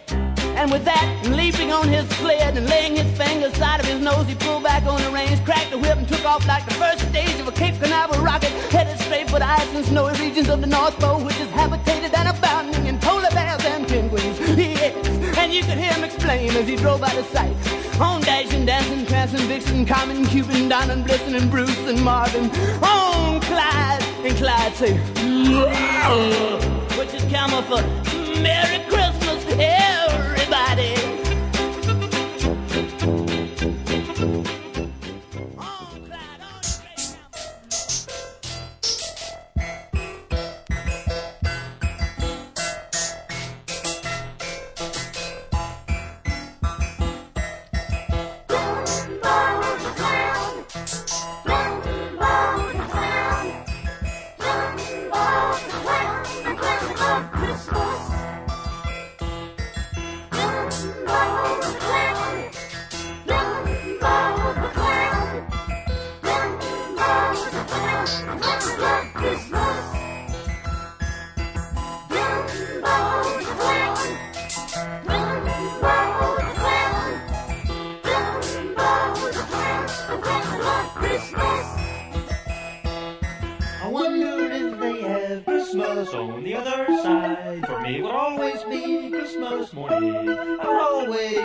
And 0.55 0.71
with 0.71 0.85
that, 0.85 1.27
leaping 1.27 1.73
on 1.73 1.89
his 1.89 2.09
sled 2.17 2.57
and 2.57 2.67
laying 2.67 2.97
his 2.97 3.11
fingers 3.19 3.55
side 3.55 3.81
of 3.81 3.87
his 3.87 4.01
nose, 4.01 4.27
he 4.27 4.35
pulled 4.37 4.63
back 4.63 4.85
on 4.85 5.03
the 5.03 5.11
reins, 5.11 5.41
cracked 5.41 5.71
the 5.71 5.79
whip, 5.79 5.97
and 5.99 6.07
took 6.07 6.25
off 6.25 6.47
like 6.47 6.65
the 6.65 6.75
first 6.75 7.01
stage 7.11 7.39
of 7.41 7.49
a 7.49 7.53
Cape 7.53 7.75
Canaveral 7.81 8.23
rocket, 8.23 8.51
headed 8.71 8.99
straight 9.01 9.29
for 9.29 9.39
the 9.41 9.47
ice 9.47 9.75
and 9.75 9.85
snowy 9.85 10.17
regions 10.19 10.49
of 10.49 10.61
the 10.61 10.67
North 10.67 10.97
Pole, 11.01 11.25
which 11.25 11.39
is 11.41 11.51
habitated 11.51 12.15
and 12.15 12.29
abounding 12.29 12.87
in 12.87 12.99
polar 13.01 13.31
bears 13.31 13.65
and 13.65 13.87
penguins. 13.89 14.39
Yes, 14.75 15.39
and 15.39 15.53
you 15.53 15.63
could 15.63 15.79
hear 15.79 15.93
him 15.93 16.05
explain 16.05 16.51
as 16.51 16.69
he 16.69 16.77
drove 16.77 17.03
out 17.03 17.17
of 17.17 17.27
sight. 17.27 17.55
On 18.01 18.21
dashing, 18.21 18.65
dancing, 18.67 19.07
prancing, 19.07 19.47
Vixen, 19.49 19.85
Carmen, 19.87 20.25
Cuban, 20.27 20.69
Don, 20.69 20.91
and 20.91 21.05
Blitzen, 21.05 21.41
and 21.41 21.51
Bruce, 21.51 21.77
and 21.87 22.03
Marvin. 22.03 22.45
On 22.83 23.41
Clyde, 23.41 24.03
and 24.25 24.37
Clyde 24.37 24.75
say, 24.75 24.95
which 26.99 27.15
is 27.15 27.25
camel 27.31 27.63
for 27.63 27.83
Merry 28.41 28.85
Christmas, 28.89 29.45
everybody. 30.45 30.94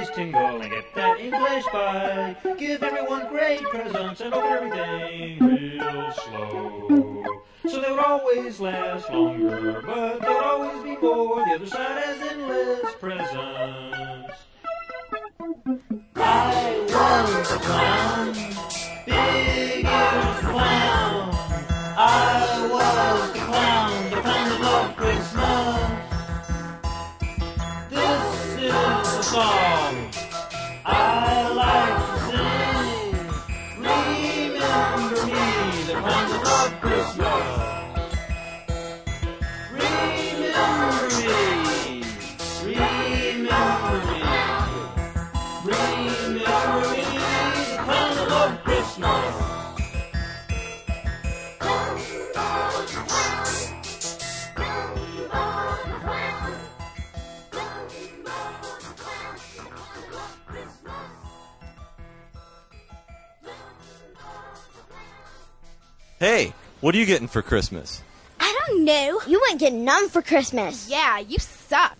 Always 0.09 0.15
tingle 0.15 0.61
and 0.61 0.71
get 0.71 0.95
that 0.95 1.19
English 1.19 1.65
bite. 1.71 2.35
Give 2.57 2.83
everyone 2.83 3.27
great 3.27 3.61
presents 3.63 4.21
and 4.21 4.33
open 4.33 4.51
everything 4.51 5.39
real 5.39 6.11
slow. 6.11 7.25
So 7.67 7.81
they 7.81 7.91
would 7.91 7.99
always 7.99 8.59
last 8.59 9.09
longer, 9.11 9.81
but 9.85 10.21
there 10.21 10.33
would 10.33 10.43
always 10.43 10.83
be 10.83 10.97
more. 10.97 11.45
The 11.45 11.55
other 11.55 11.65
side 11.67 12.03
has 12.03 12.31
endless 12.31 12.93
presents. 12.99 14.33
I 16.15 16.85
was 16.87 17.51
a 17.51 17.57
clown, 17.59 18.33
big 19.05 19.85
ears 19.85 20.39
clown. 20.39 21.29
I 21.97 22.48
is 29.33 30.08
what 66.81 66.95
are 66.95 66.97
you 66.97 67.05
getting 67.05 67.27
for 67.27 67.41
Christmas? 67.41 68.01
I 68.39 68.57
don't 68.67 68.85
know. 68.85 69.21
You 69.27 69.41
ain't 69.49 69.59
getting 69.59 69.83
none 69.83 70.09
for 70.09 70.21
Christmas. 70.21 70.89
Yeah, 70.89 71.19
you 71.19 71.37
suck. 71.39 71.97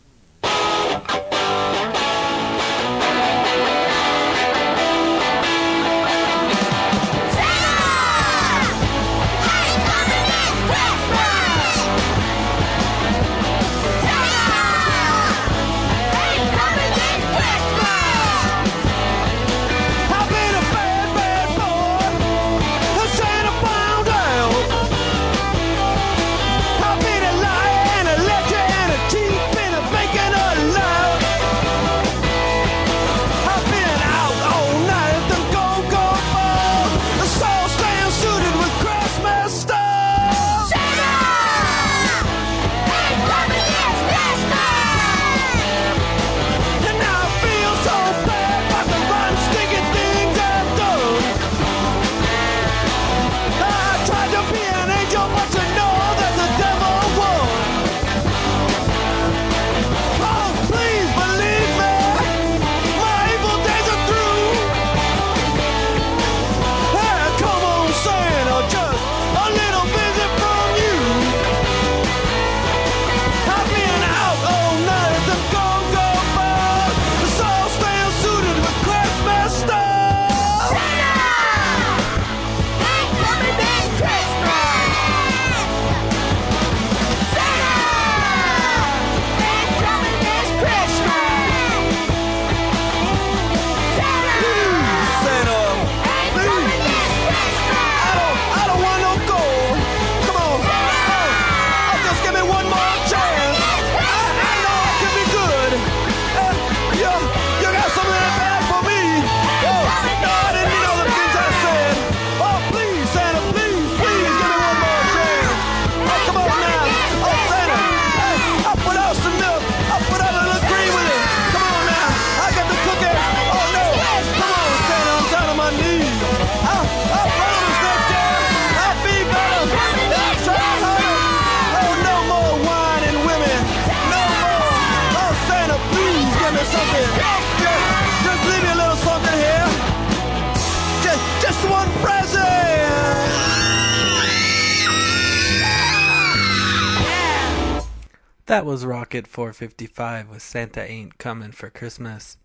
That 148.49 148.65
was 148.65 148.83
Rocket 148.83 149.27
455 149.27 150.27
with 150.27 150.41
Santa 150.41 150.81
Ain't 150.81 151.19
Coming 151.19 151.51
for 151.51 151.69
Christmas. 151.69 152.37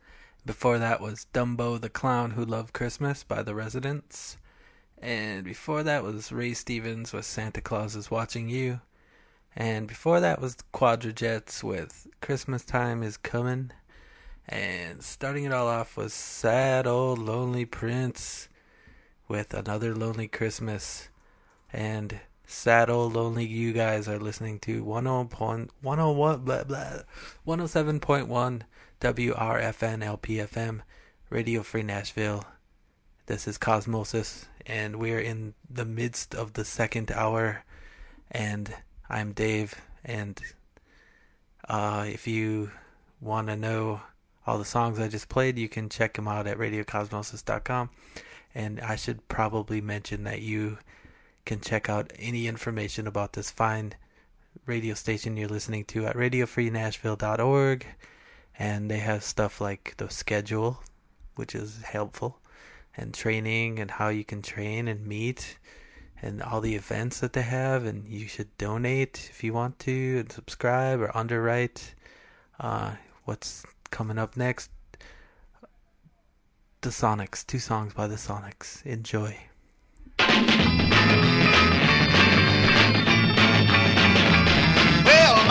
Before 0.45 0.79
that 0.79 1.01
was 1.01 1.27
Dumbo 1.33 1.81
the 1.81 1.89
Clown 1.89 2.33
Who 2.33 2.45
Loved 2.45 2.75
Christmas 2.75 3.25
by 3.25 3.43
The 3.43 3.55
Residents. 3.55 4.37
And 4.99 5.45
before 5.45 5.83
that 5.83 6.03
was 6.03 6.31
Ray 6.31 6.53
Stevens 6.53 7.15
with 7.15 7.25
Santa 7.25 7.63
Claus 7.63 7.97
is 7.97 8.11
Watching 8.11 8.51
You. 8.51 8.83
And 9.57 9.89
before 9.89 10.21
that 10.21 10.43
was 10.43 10.59
Quadrajets 10.75 11.65
with 11.65 12.07
Christmas 12.21 12.67
Time 12.67 13.03
is 13.03 13.17
Coming. 13.17 13.71
And 14.47 15.03
starting 15.03 15.45
it 15.45 15.55
all 15.55 15.69
off 15.69 15.97
was 15.97 16.13
Sad 16.13 16.87
Old 16.87 17.19
Lonely 17.19 17.65
Prince 17.65 18.51
with 19.27 19.55
Another 19.55 19.95
Lonely 19.95 20.29
Christmas. 20.29 21.09
And 21.73 22.21
sad 22.47 22.91
old 22.91 23.15
lonely 23.15 23.45
you 23.45 23.73
guys 23.73 24.07
are 24.09 24.19
listening 24.19 24.59
to 24.61 24.85
10.1 24.85 25.69
101 25.81 26.41
blah 26.41 26.65
blah 26.65 27.03
107.1 27.47 28.63
WRFN 29.01 30.19
LPFM 30.19 30.81
Radio 31.31 31.63
Free 31.63 31.83
Nashville. 31.83 32.45
This 33.27 33.49
is 33.49 33.59
Cosmosis 33.59 34.47
and 34.67 34.97
we're 34.97 35.21
in 35.21 35.55
the 35.69 35.85
midst 35.85 36.35
of 36.35 36.53
the 36.53 36.65
second 36.65 37.11
hour 37.13 37.65
and 38.31 38.75
I'm 39.09 39.33
Dave 39.33 39.81
and 40.05 40.41
uh, 41.69 42.05
if 42.07 42.27
you 42.27 42.71
want 43.21 43.49
to 43.49 43.57
know 43.57 44.01
all 44.47 44.59
the 44.59 44.65
songs 44.65 44.99
I 44.99 45.09
just 45.09 45.29
played, 45.29 45.59
you 45.59 45.69
can 45.69 45.89
check 45.89 46.15
them 46.15 46.29
out 46.29 46.47
at 46.47 46.59
radiocosmosis.com. 46.59 47.91
And 48.55 48.81
I 48.81 48.97
should 48.97 49.27
probably 49.29 49.81
mention 49.81 50.25
that 50.25 50.43
you 50.43 50.79
can 51.45 51.61
check 51.61 51.89
out 51.89 52.13
any 52.19 52.47
information 52.47 53.07
about 53.07 53.35
this 53.35 53.51
fine 53.51 53.95
radio 54.67 54.95
station 54.95 55.37
you're 55.37 55.49
listening 55.49 55.85
to 55.87 56.07
at 56.07 56.17
radiofreenashville.org. 56.17 57.87
And 58.59 58.91
they 58.91 58.99
have 58.99 59.25
stuff 59.25 59.61
like 59.61 59.95
the 59.97 60.09
schedule, 60.09 60.83
which 61.35 61.55
is 61.55 61.83
helpful, 61.83 62.39
and 62.97 63.13
training 63.13 63.81
and 63.81 63.91
how 63.91 64.09
you 64.09 64.25
can 64.25 64.43
train 64.43 64.87
and 64.87 65.05
meet, 65.07 65.59
and 66.23 66.41
all 66.41 66.61
the 66.61 66.77
events 66.77 67.19
that 67.21 67.33
they 67.33 67.43
have. 67.43 67.85
And 67.85 68.09
you 68.09 68.29
should 68.29 68.57
donate 68.57 69.29
if 69.31 69.43
you 69.43 69.53
want 69.53 69.81
to, 69.81 70.19
and 70.21 70.31
subscribe 70.31 71.01
or 71.01 71.17
underwrite. 71.17 71.95
Uh, 72.61 72.95
what's 73.25 73.65
coming 73.91 74.19
up 74.19 74.37
next? 74.37 74.71
The 76.83 76.91
Sonics, 76.91 77.45
two 77.45 77.59
songs 77.59 77.95
by 77.95 78.07
the 78.07 78.17
Sonics. 78.17 78.85
Enjoy. 78.87 79.37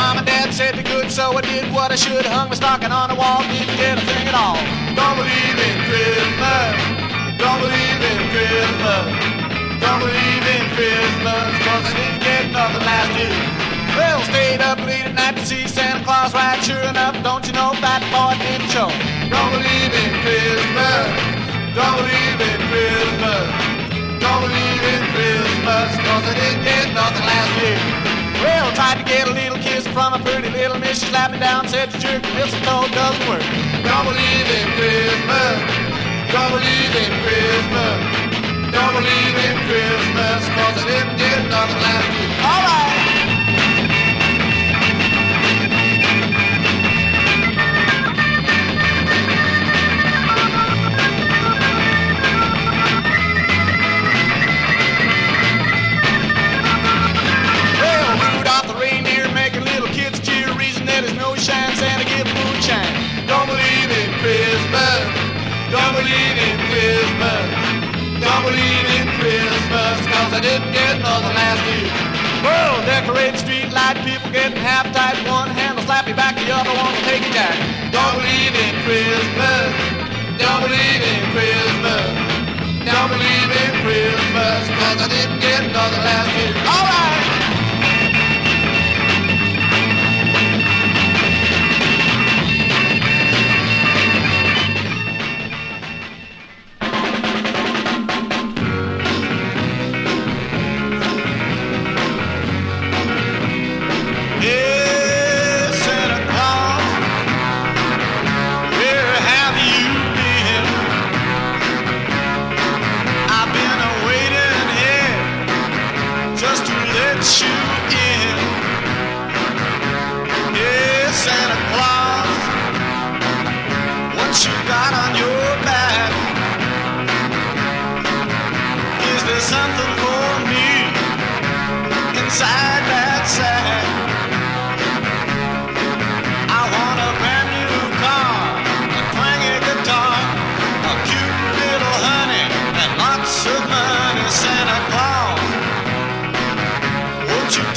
Mom 0.04 0.18
and 0.20 0.28
dad 0.28 0.54
said 0.54 0.76
be 0.76 0.84
good, 0.84 1.08
so 1.10 1.32
I 1.40 1.42
did 1.42 1.72
what 1.72 1.90
I 1.92 1.96
should. 1.96 2.26
Hung 2.26 2.50
my 2.52 2.56
stocking 2.60 2.92
on 2.92 3.08
the 3.08 3.16
wall, 3.16 3.40
didn't 3.48 3.80
get 3.80 3.96
a 3.96 4.04
thing 4.04 4.26
at 4.28 4.36
all. 4.36 4.60
Don't 5.00 5.16
believe 5.16 5.58
in 5.68 5.76
Christmas. 5.88 6.76
Don't 7.40 7.60
believe 7.64 8.02
in 8.12 8.20
Christmas. 8.34 9.08
Don't 9.80 10.02
believe 10.04 10.46
in 10.56 10.64
Christmas, 10.76 11.48
cause 11.64 11.84
I 11.88 11.94
didn't 11.96 12.22
get 12.28 12.44
nothing 12.52 12.84
last 12.84 13.12
year. 13.16 13.38
Well, 13.96 14.20
stayed 14.28 14.60
up 14.60 14.78
late 14.84 15.08
at 15.08 15.16
night 15.16 15.36
to 15.40 15.44
see 15.48 15.64
Santa 15.72 16.04
Claus 16.04 16.36
ride. 16.36 16.60
Sure 16.68 16.84
enough, 16.84 17.16
don't 17.24 17.44
you 17.48 17.54
know 17.56 17.72
that 17.80 18.04
boy 18.12 18.36
didn't 18.44 18.70
show. 18.76 18.92
Don't 19.32 19.52
believe 19.56 19.94
in 20.04 20.12
Christmas. 20.20 21.08
Don't 21.80 21.96
believe 21.96 22.40
in 22.52 22.60
Christmas. 22.68 23.46
Don't 24.20 24.42
believe 24.52 24.84
in 24.84 25.02
Christmas, 25.16 25.90
cause 26.04 26.24
I 26.28 26.34
didn't 26.36 26.64
get 26.68 26.92
nothing 26.92 27.24
last 27.24 27.54
year. 27.64 28.12
Well, 28.64 28.72
tried 28.72 28.95
to 28.95 29.03
get 29.03 29.27
a 29.27 29.34
little 29.34 29.57
kiss 29.57 29.85
from 29.88 30.14
a 30.14 30.19
pretty 30.19 30.49
little 30.49 30.80
miss. 30.80 31.03
She 31.03 31.07
slapped 31.11 31.34
me 31.34 31.40
down, 31.40 31.68
said 31.68 31.91
the 31.91 31.98
jerk 31.98 32.23
mistletoe 32.31 32.88
doesn't 32.95 33.27
work. 33.27 33.44
Don't 33.84 34.07
believe 34.07 34.48
in 34.56 34.68
Christmas. 34.80 35.60
Don't 36.31 36.52
believe 36.56 36.94
in 36.95 37.11
Christmas. 37.27 37.99
Don't 38.72 38.94
believe 38.95 39.35
in 39.35 39.56
Christmas, 39.68 40.48
cause 40.56 40.80
I 40.80 40.84
didn't 40.88 41.18
get 41.19 41.44
nothing 41.52 41.81
last 41.84 42.07
year. 42.15 42.40
All 42.40 42.64
right. 42.64 42.93
Shines, 61.44 61.76
Santa 61.76 62.07
give 62.07 62.24
moonshine. 62.24 62.88
Don't 63.28 63.44
believe 63.52 63.90
in 63.91 64.10
Christmas. 64.24 65.03
Don't 65.76 65.91
believe 65.99 66.38
in 66.40 66.56
Christmas. 66.72 67.44
Don't 68.24 68.44
believe 68.48 68.88
in 68.95 69.06
Christmas, 69.20 69.95
cause 70.07 70.32
I 70.32 70.40
didn't 70.40 70.72
get 70.72 71.03
nothing 71.03 71.36
last 71.36 71.60
year. 71.68 71.91
Well, 72.48 72.80
decorate 72.88 73.36
street 73.36 73.76
light, 73.76 73.99
people 74.07 74.32
getting 74.32 74.56
half 74.56 74.88
tight. 74.95 75.20
One 75.28 75.52
hand 75.52 75.76
will 75.76 75.84
slap 75.84 76.07
you 76.07 76.15
back, 76.15 76.40
the 76.40 76.48
other 76.48 76.72
one 76.72 76.95
will 76.95 77.07
take 77.11 77.28
you 77.28 77.36
down. 77.36 77.60
Don't 77.91 78.24
believe 78.24 78.56
in 78.56 78.74
Christmas. 78.88 79.68
Don't 80.40 80.64
believe 80.64 81.02
in 81.03 81.22
Christmas. 81.36 82.07
Don't 82.88 83.10
believe 83.11 83.52
in 83.52 83.72
Christmas, 83.84 84.61
cause 84.80 84.99
I 85.03 85.07
didn't 85.11 85.44
get 85.44 85.60
nothing 85.76 86.03
last 86.07 86.32
year. 86.40 86.56
All 86.72 86.88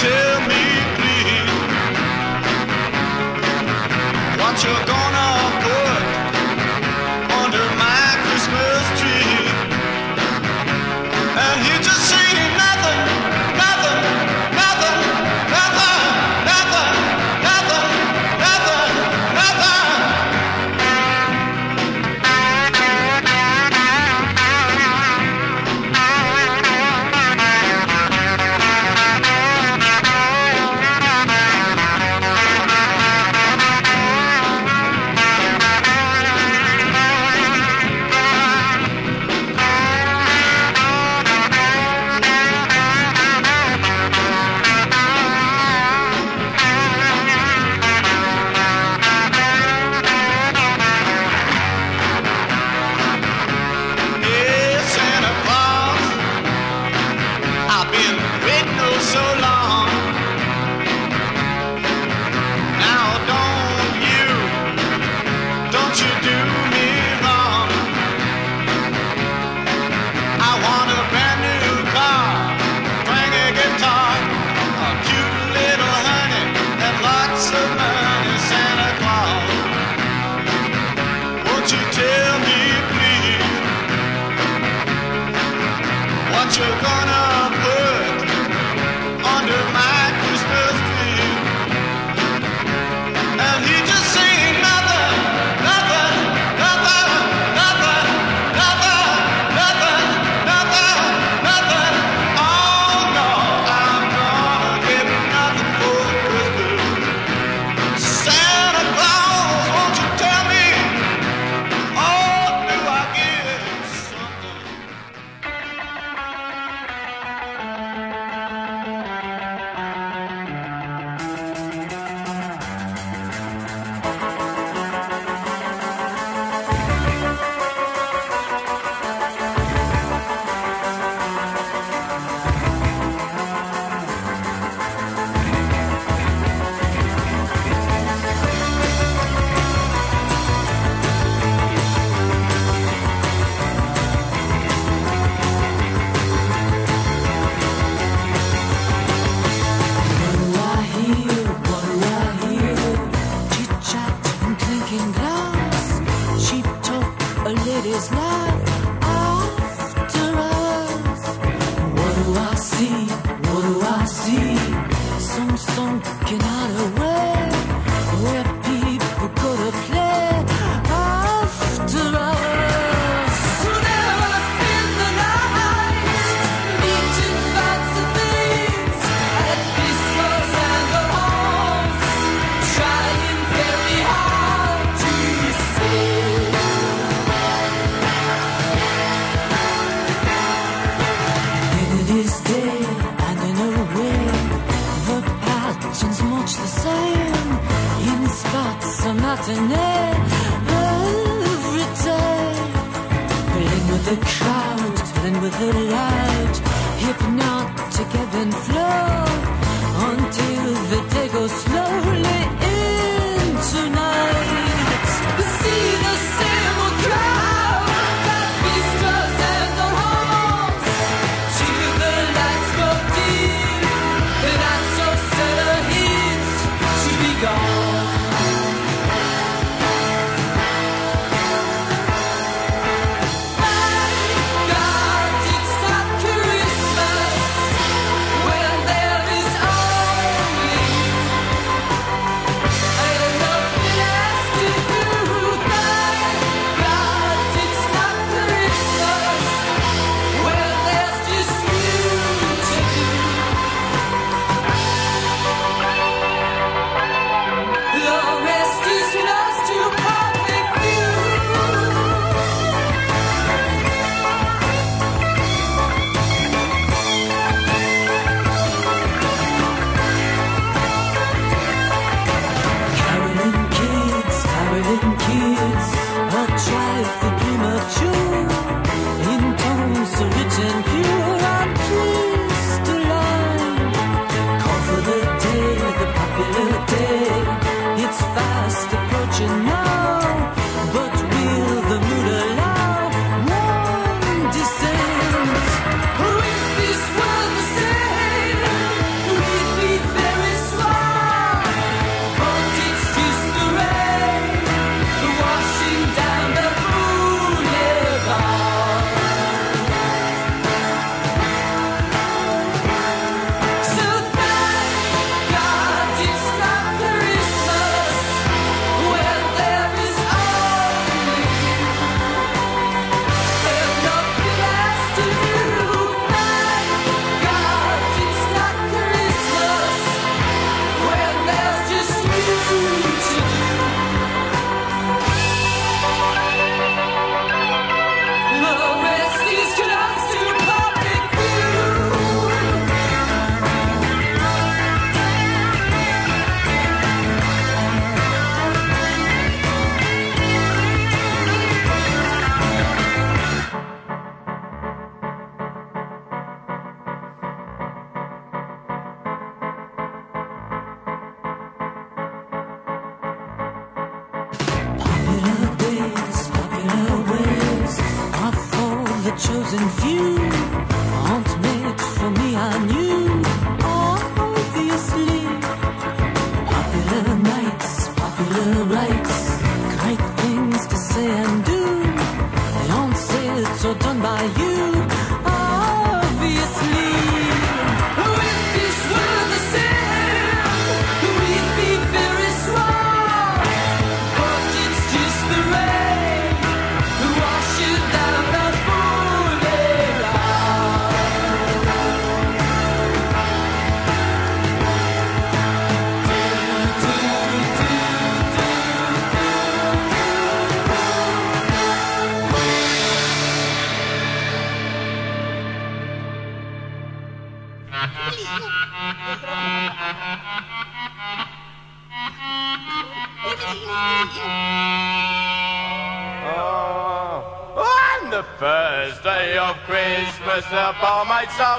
won't 0.08 0.35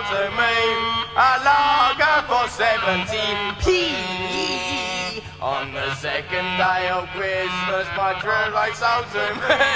to 0.10 0.32
me 0.40 0.56
a 1.18 1.32
lager 1.44 2.24
for 2.28 2.48
17p. 2.48 3.92
On 5.42 5.74
the 5.74 5.94
second 5.96 6.48
day 6.58 6.90
of 6.90 7.10
Christmas, 7.10 7.88
my 7.98 8.14
true 8.22 8.48
love 8.56 8.76
sold 8.76 9.06
to 9.12 9.36
me 9.36 9.68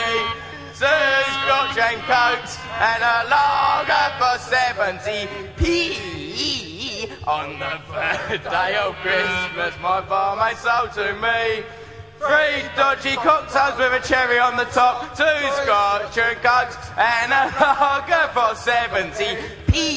two 0.80 0.88
scotch 1.36 1.78
and 1.78 2.02
cokes 2.08 2.58
and 2.80 3.04
a 3.04 3.28
lager 3.28 4.08
for 4.20 4.38
70p. 4.56 5.68
On 7.28 7.60
the 7.60 7.80
third 7.92 8.44
day 8.44 8.78
of 8.78 8.96
Christmas, 9.04 9.74
my 9.82 10.00
barmaid 10.00 10.58
sold 10.58 10.94
to 10.94 11.14
me 11.16 11.64
Three 12.22 12.62
dodgy 12.76 13.16
cocktails 13.16 13.80
with 13.80 13.94
a 13.94 14.08
cherry 14.08 14.38
on 14.38 14.56
the 14.56 14.66
top, 14.66 15.18
two 15.18 15.24
scotch 15.64 16.16
and 16.20 16.38
cokes, 16.44 16.78
and 16.96 17.34
a 17.34 17.50
lager 17.60 18.28
for 18.32 18.54
70p. 18.54 19.91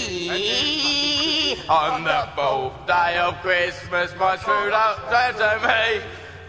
The 2.25 2.73
day 2.87 3.19
of 3.19 3.35
Christmas, 3.43 4.17
my 4.19 4.37
true 4.37 4.71
love 4.71 4.99
said 5.11 5.33
to 5.37 5.59
me, 5.69 6.01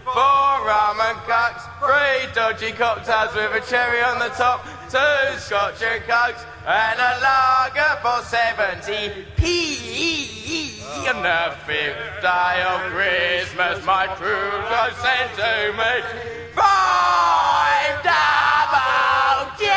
Four 0.04 0.64
rum 0.64 0.98
and 1.00 1.18
three 1.78 2.32
dodgy 2.34 2.72
cocktails 2.72 3.34
with 3.34 3.52
a 3.52 3.60
cherry 3.68 4.02
on 4.02 4.18
the 4.18 4.30
top, 4.30 4.64
two 4.88 5.38
scotch 5.38 5.82
and 5.82 6.02
cokes, 6.04 6.44
and 6.66 6.98
a 6.98 7.20
lager 7.20 7.98
for 8.00 8.22
70p. 8.24 9.26
On 11.08 11.22
the 11.22 11.54
fifth 11.66 12.22
day 12.22 12.62
of 12.66 12.80
Christmas, 12.90 13.84
my 13.84 14.06
true 14.16 14.50
love 14.72 14.96
sent 15.02 15.34
to 15.36 15.72
me. 15.76 16.00
Five 16.54 18.02
double 18.02 19.50
G's. 19.58 19.76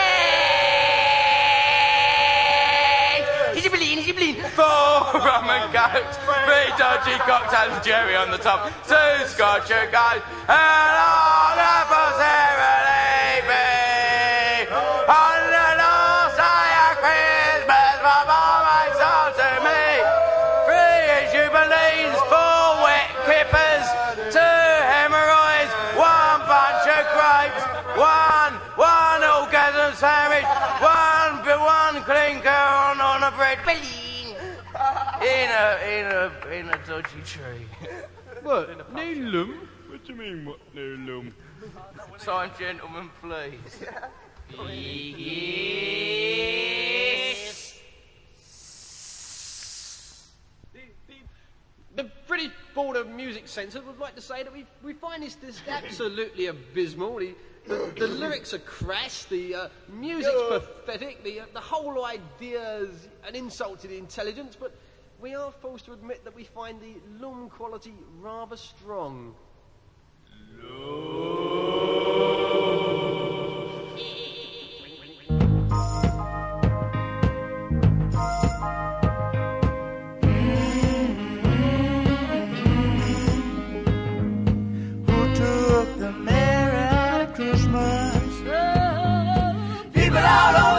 Is 3.57 3.65
it 3.65 3.71
bleeding? 3.71 3.97
Is 3.99 4.07
it 4.07 4.15
bleeding? 4.15 4.19
Four 4.39 5.19
rum 5.19 5.49
and 5.49 5.73
cokes, 5.73 6.15
three 6.17 6.71
dodgy 6.77 7.17
cocktails 7.27 7.85
cherry 7.85 8.15
on 8.15 8.31
the 8.31 8.37
top, 8.37 8.71
two 8.87 9.27
scotch 9.27 9.69
and 9.69 9.91
cokes, 9.91 10.23
and 10.47 10.95
a 10.95 11.11
lager 11.59 11.83
for 11.91 12.58
in 35.21 35.49
a 35.49 35.79
in 35.87 36.05
a 36.05 36.31
in 36.51 36.69
a 36.69 36.77
dodgy 36.87 37.21
tree. 37.25 37.67
What? 38.43 38.93
New 38.93 39.15
lum? 39.25 39.67
What 39.89 40.05
do 40.05 40.13
you 40.13 40.19
mean, 40.19 40.45
what 40.45 40.59
new 40.75 40.97
lum? 40.97 41.33
Sign, 42.17 42.51
gentlemen, 42.59 43.09
please. 43.21 43.83
Yes. 44.75 45.39
The 51.95 52.09
British 52.27 52.51
Board 52.73 52.97
of 52.97 53.09
Music 53.09 53.47
Censors 53.47 53.83
would 53.83 53.99
like 53.99 54.15
to 54.15 54.21
say 54.21 54.43
that 54.43 54.53
we, 54.53 54.65
we 54.83 54.93
find 54.93 55.23
this, 55.23 55.35
this 55.35 55.61
absolutely 55.67 56.45
abysmal. 56.45 57.17
The, 57.17 57.35
the, 57.67 57.91
the 57.97 58.07
lyrics 58.07 58.53
are 58.53 58.59
crass, 58.59 59.25
the 59.25 59.55
uh, 59.55 59.69
music's 59.91 60.39
pathetic, 60.47 61.23
the, 61.23 61.41
uh, 61.41 61.45
the 61.53 61.59
whole 61.59 62.05
idea 62.05 62.77
is 62.77 63.09
an 63.27 63.35
insult 63.35 63.79
to 63.81 63.87
the 63.87 63.97
intelligence, 63.97 64.55
but 64.57 64.71
we 65.21 65.35
are 65.35 65.51
forced 65.51 65.85
to 65.85 65.93
admit 65.93 66.23
that 66.23 66.35
we 66.35 66.43
find 66.45 66.79
the 66.81 66.95
lum 67.19 67.49
quality 67.49 67.93
rather 68.21 68.55
strong. 68.55 69.35
Who 85.07 85.35
took 85.35 85.99
the 85.99 86.13
Merry 86.17 87.27
Christmas? 87.33 88.33
People 89.93 90.17
all 90.17 90.55
over 90.55 90.78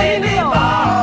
baby 0.00 0.40
boy. 0.40 0.99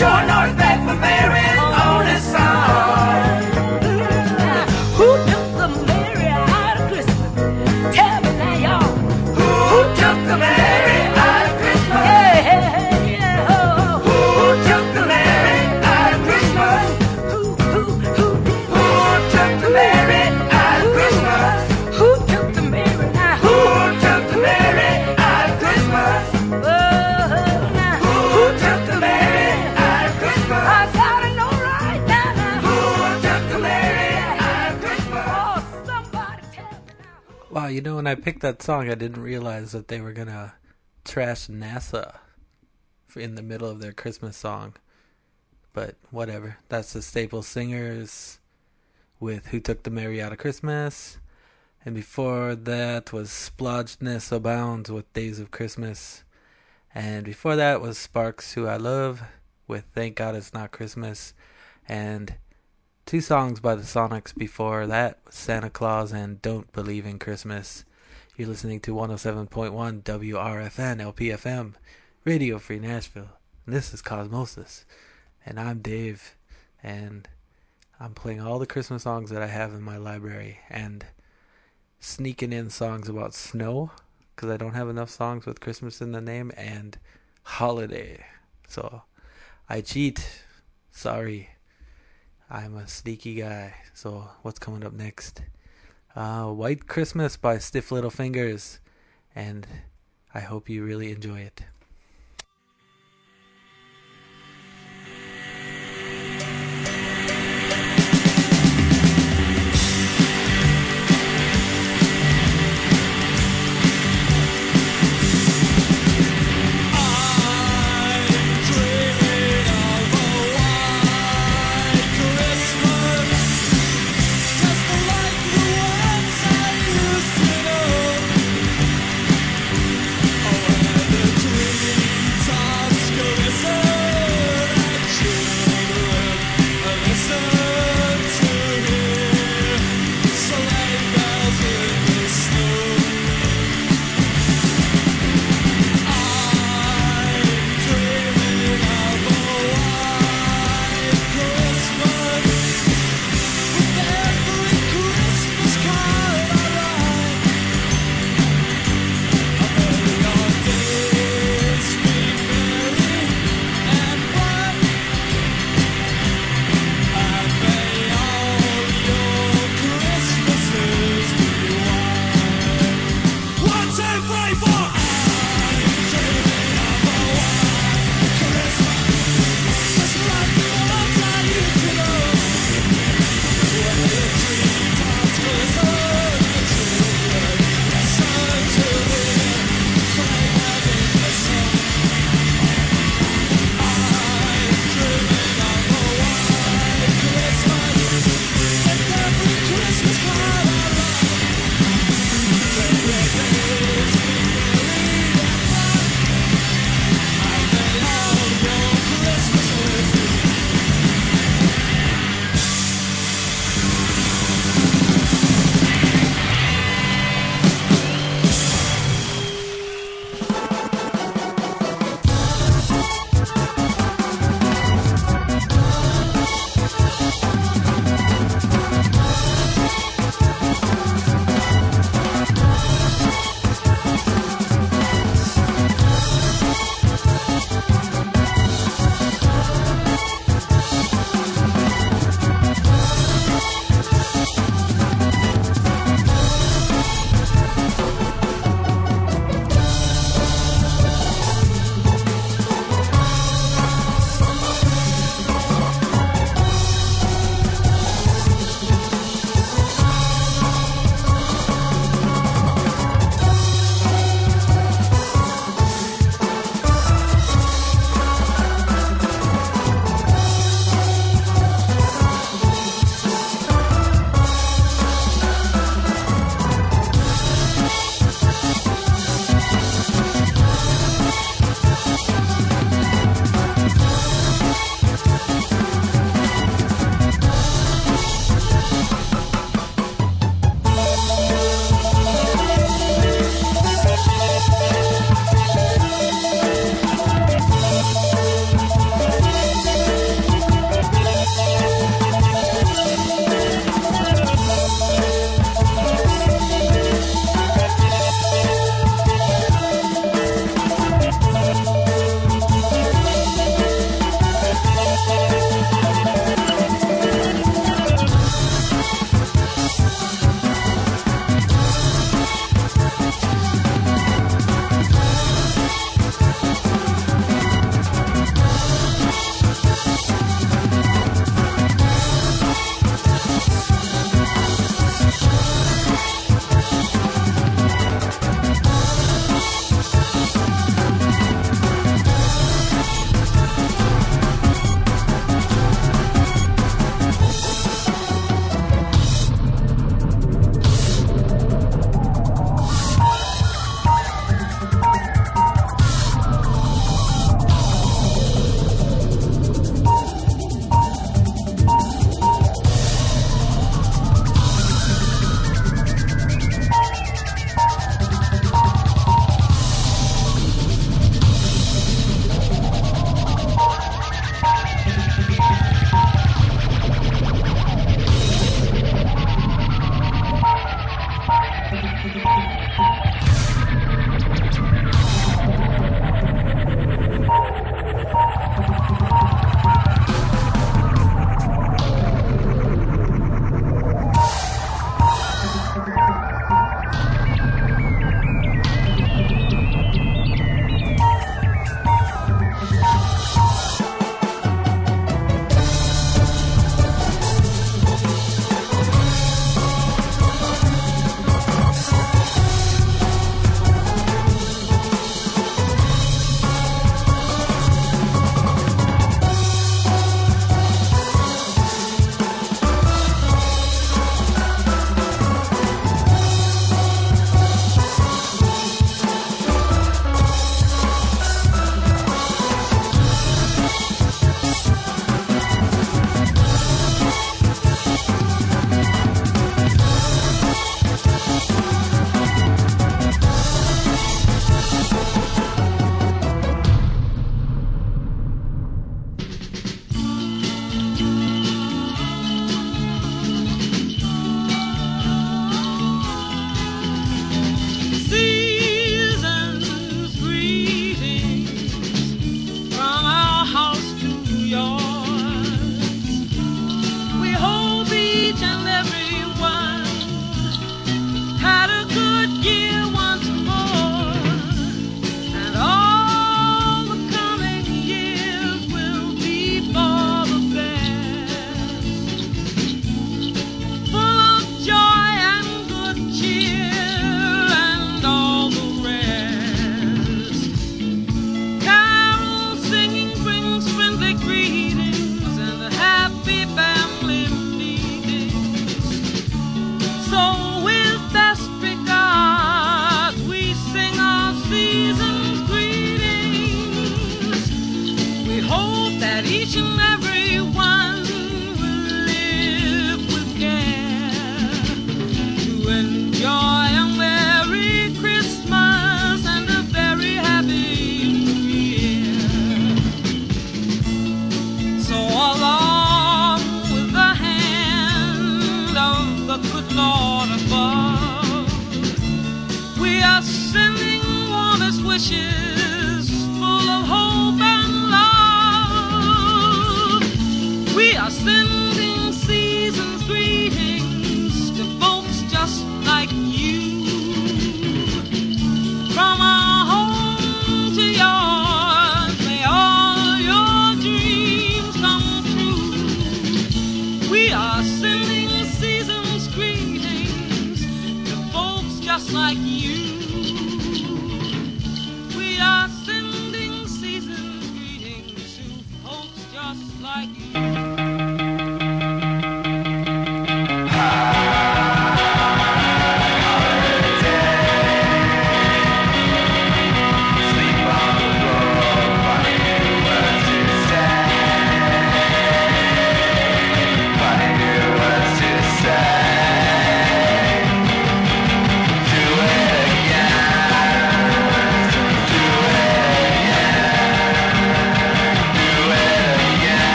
They 0.00 0.06
Showing 0.06 0.26
no 0.28 0.44
respect 0.44 0.80
for 0.88 1.39
you 37.70 37.80
know, 37.80 37.96
when 37.96 38.06
I 38.06 38.14
picked 38.14 38.42
that 38.42 38.62
song, 38.62 38.90
I 38.90 38.94
didn't 38.94 39.22
realize 39.22 39.72
that 39.72 39.88
they 39.88 40.00
were 40.00 40.12
gonna 40.12 40.54
trash 41.04 41.46
NASA 41.46 42.18
in 43.16 43.34
the 43.34 43.42
middle 43.42 43.68
of 43.68 43.80
their 43.80 43.92
Christmas 43.92 44.36
song. 44.36 44.74
But 45.72 45.96
whatever. 46.10 46.58
That's 46.68 46.92
the 46.92 47.02
Staple 47.02 47.42
Singers 47.42 48.40
with 49.20 49.46
Who 49.46 49.60
Took 49.60 49.84
the 49.84 49.90
Merry 49.90 50.20
Out 50.20 50.32
of 50.32 50.38
Christmas. 50.38 51.18
And 51.84 51.94
before 51.94 52.54
that 52.54 53.12
was 53.12 53.30
Splodgenessabounds 53.30 54.90
with 54.90 55.12
Days 55.12 55.38
of 55.38 55.50
Christmas. 55.50 56.24
And 56.94 57.24
before 57.24 57.56
that 57.56 57.80
was 57.80 57.98
Sparks 57.98 58.54
Who 58.54 58.66
I 58.66 58.76
Love 58.76 59.22
with 59.68 59.84
Thank 59.94 60.16
God 60.16 60.34
It's 60.34 60.52
Not 60.52 60.72
Christmas. 60.72 61.34
And 61.88 62.34
two 63.10 63.20
songs 63.20 63.58
by 63.58 63.74
the 63.74 63.82
Sonics 63.82 64.32
before 64.32 64.86
that 64.86 65.18
Santa 65.30 65.68
Claus 65.68 66.12
and 66.12 66.40
Don't 66.40 66.70
Believe 66.70 67.04
in 67.04 67.18
Christmas. 67.18 67.84
You're 68.36 68.46
listening 68.46 68.78
to 68.82 68.94
107.1 68.94 70.04
WRFN 70.04 71.12
LPFM, 71.12 71.74
Radio 72.24 72.60
Free 72.60 72.78
Nashville. 72.78 73.30
And 73.66 73.74
this 73.74 73.92
is 73.92 74.00
Cosmosis. 74.00 74.84
And 75.44 75.58
I'm 75.58 75.80
Dave. 75.80 76.36
And 76.84 77.26
I'm 77.98 78.14
playing 78.14 78.40
all 78.40 78.60
the 78.60 78.66
Christmas 78.66 79.02
songs 79.02 79.30
that 79.30 79.42
I 79.42 79.48
have 79.48 79.72
in 79.72 79.82
my 79.82 79.96
library 79.96 80.60
and 80.68 81.04
sneaking 81.98 82.52
in 82.52 82.70
songs 82.70 83.08
about 83.08 83.34
snow 83.34 83.90
because 84.36 84.50
I 84.50 84.56
don't 84.56 84.74
have 84.74 84.88
enough 84.88 85.10
songs 85.10 85.46
with 85.46 85.58
Christmas 85.58 86.00
in 86.00 86.12
the 86.12 86.20
name 86.20 86.52
and 86.56 86.96
holiday. 87.42 88.24
So 88.68 89.02
I 89.68 89.80
cheat. 89.80 90.44
Sorry. 90.92 91.48
I'm 92.52 92.76
a 92.76 92.88
sneaky 92.88 93.36
guy. 93.36 93.74
So 93.94 94.28
what's 94.42 94.58
coming 94.58 94.84
up 94.84 94.92
next? 94.92 95.42
Uh, 96.16 96.46
White 96.46 96.88
Christmas 96.88 97.36
by 97.36 97.58
Stiff 97.58 97.92
Little 97.92 98.10
Fingers. 98.10 98.80
And 99.36 99.68
I 100.34 100.40
hope 100.40 100.68
you 100.68 100.84
really 100.84 101.12
enjoy 101.12 101.42
it. 101.42 101.62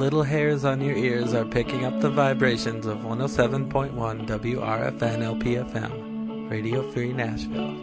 Little 0.00 0.22
hairs 0.22 0.64
on 0.64 0.80
your 0.80 0.96
ears 0.96 1.34
are 1.34 1.44
picking 1.44 1.84
up 1.84 2.00
the 2.00 2.08
vibrations 2.08 2.86
of 2.86 2.96
107.1 3.00 3.92
WRFN 4.26 4.98
LPFM, 4.98 6.50
Radio 6.50 6.90
Free 6.90 7.12
Nashville. 7.12 7.76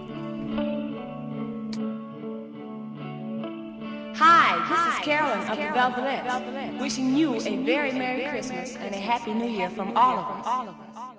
Hi, 4.16 4.58
this 4.68 4.96
is 4.96 5.06
Carolyn 5.06 5.48
of 5.48 5.58
the 5.58 6.02
Velvet. 6.02 6.82
Wishing 6.82 7.16
you 7.16 7.36
a 7.36 7.64
very 7.64 7.92
Merry 7.92 8.28
Christmas 8.32 8.76
and 8.78 8.96
a 8.96 8.98
Happy 8.98 9.32
New 9.32 9.48
Year 9.48 9.70
from 9.70 9.96
all 9.96 10.18
of 10.18 10.26
us. 10.44 11.16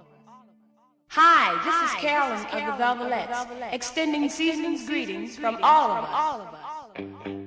Hi, 1.10 1.54
this 1.64 1.92
is 1.92 1.96
Carolyn 2.00 2.44
of 2.44 2.72
the 2.72 2.76
Velvets, 2.76 3.72
extending 3.72 4.28
season's 4.28 4.84
greetings 4.84 5.36
from 5.36 5.58
all 5.62 5.92
of 5.92 6.04
us. 6.04 7.38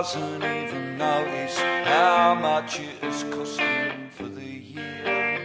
Doesn't 0.00 0.42
even 0.42 0.96
notice 0.96 1.58
how 1.58 2.34
much 2.34 2.80
it 2.80 2.96
has 3.02 3.22
cost 3.24 3.60
him 3.60 4.08
for 4.08 4.28
the 4.28 4.42
year. 4.42 5.36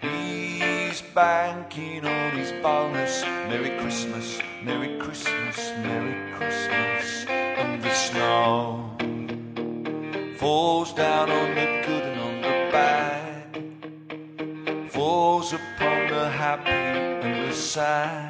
He's 0.00 1.02
banking 1.14 2.06
on 2.06 2.30
his 2.38 2.52
bonus. 2.62 3.22
Merry 3.24 3.78
Christmas, 3.78 4.40
Merry 4.62 4.98
Christmas, 4.98 5.58
Merry 5.84 6.32
Christmas. 6.32 7.26
And 7.28 7.82
the 7.82 7.92
snow 7.92 8.96
falls 10.38 10.94
down 10.94 11.30
on 11.30 11.54
the 11.54 11.66
good 11.86 12.04
and 12.04 12.20
on 12.22 12.36
the 12.40 12.70
bad, 12.72 13.64
falls 14.90 15.52
upon 15.52 16.08
the 16.08 16.30
happy 16.30 16.70
and 16.70 17.50
the 17.50 17.54
sad. 17.54 18.29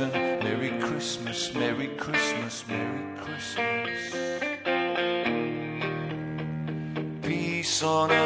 Merry 0.00 0.70
Christmas, 0.80 1.52
Merry 1.52 1.88
Christmas, 1.88 2.64
Merry 2.66 3.18
Christmas. 3.18 4.14
Peace 7.22 7.82
on 7.82 8.10
earth 8.10 8.19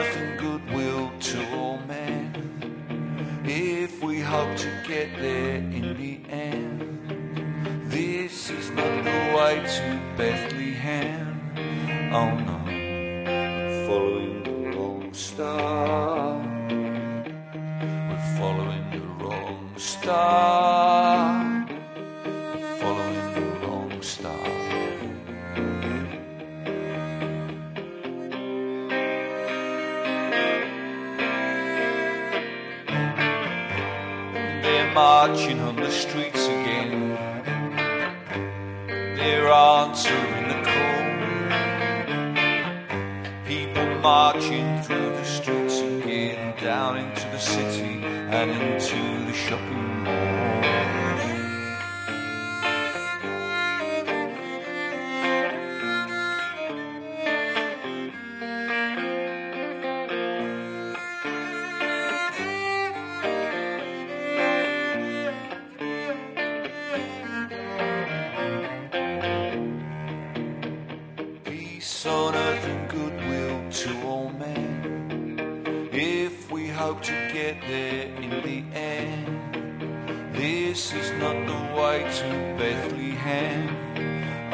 Earth 71.86 72.64
and 72.64 72.88
goodwill 72.88 73.70
to 73.70 74.06
all 74.06 74.30
men. 74.30 75.90
If 75.92 76.50
we 76.50 76.66
hope 76.66 77.02
to 77.02 77.12
get 77.30 77.60
there 77.68 78.06
in 78.06 78.30
the 78.42 78.64
end, 78.74 80.34
this 80.34 80.94
is 80.94 81.10
not 81.20 81.36
the 81.46 81.60
way 81.78 81.98
to 82.20 82.28
Bethlehem. 82.56 83.68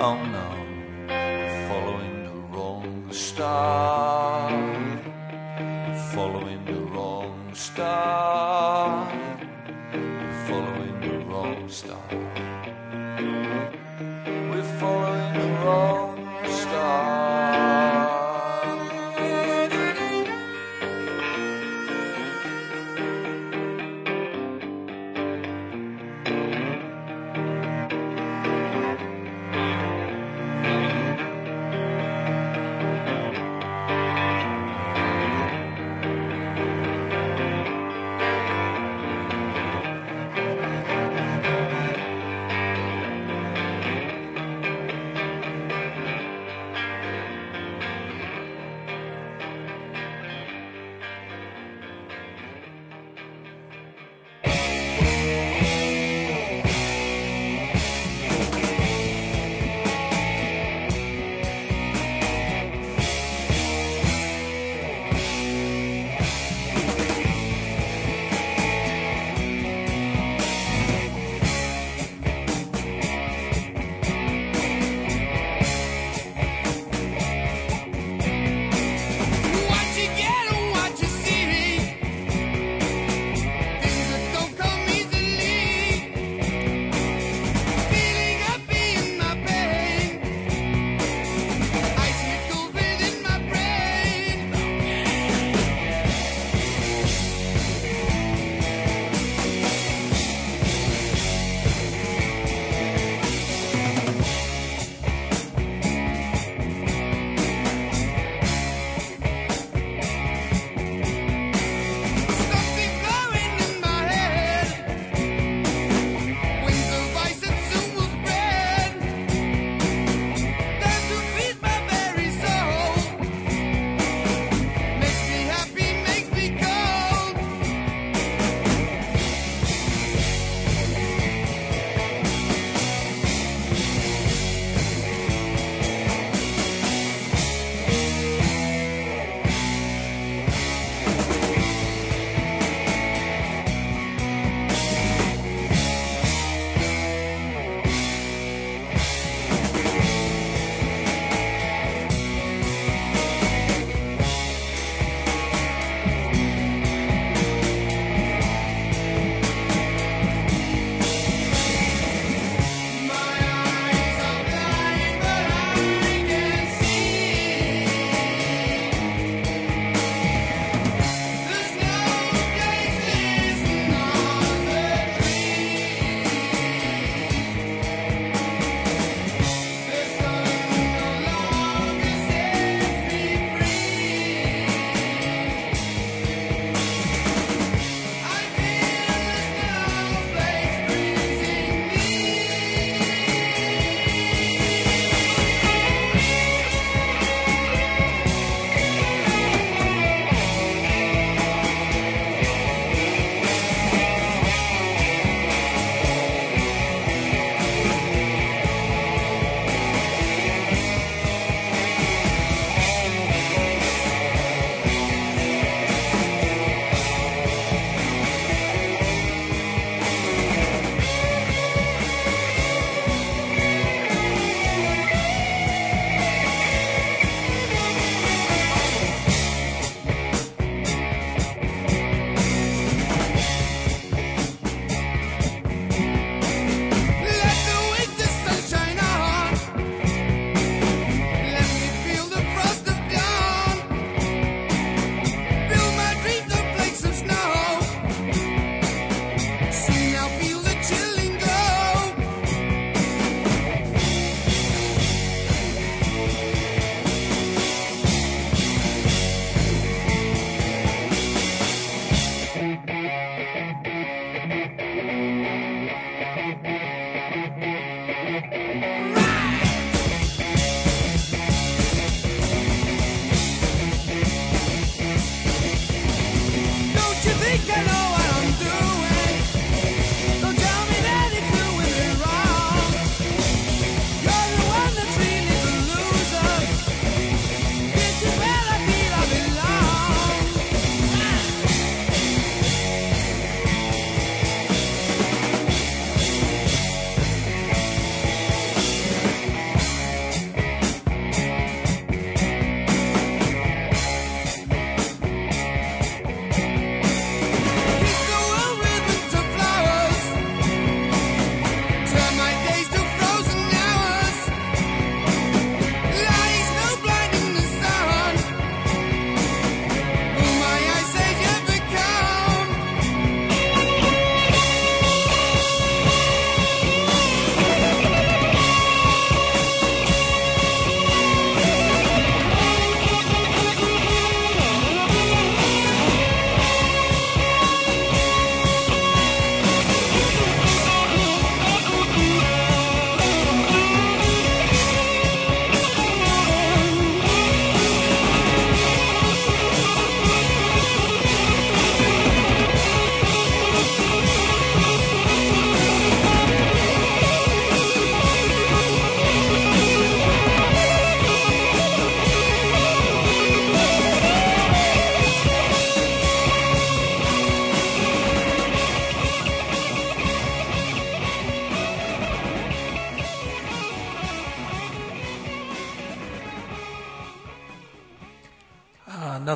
Oh 0.01 0.19
no, 0.36 0.48
we're 1.07 1.69
following 1.69 2.24
the 2.24 2.39
wrong 2.52 3.12
star. 3.12 4.51
Following 6.12 6.65
the 6.65 6.81
wrong 6.93 7.55
star. 7.55 8.59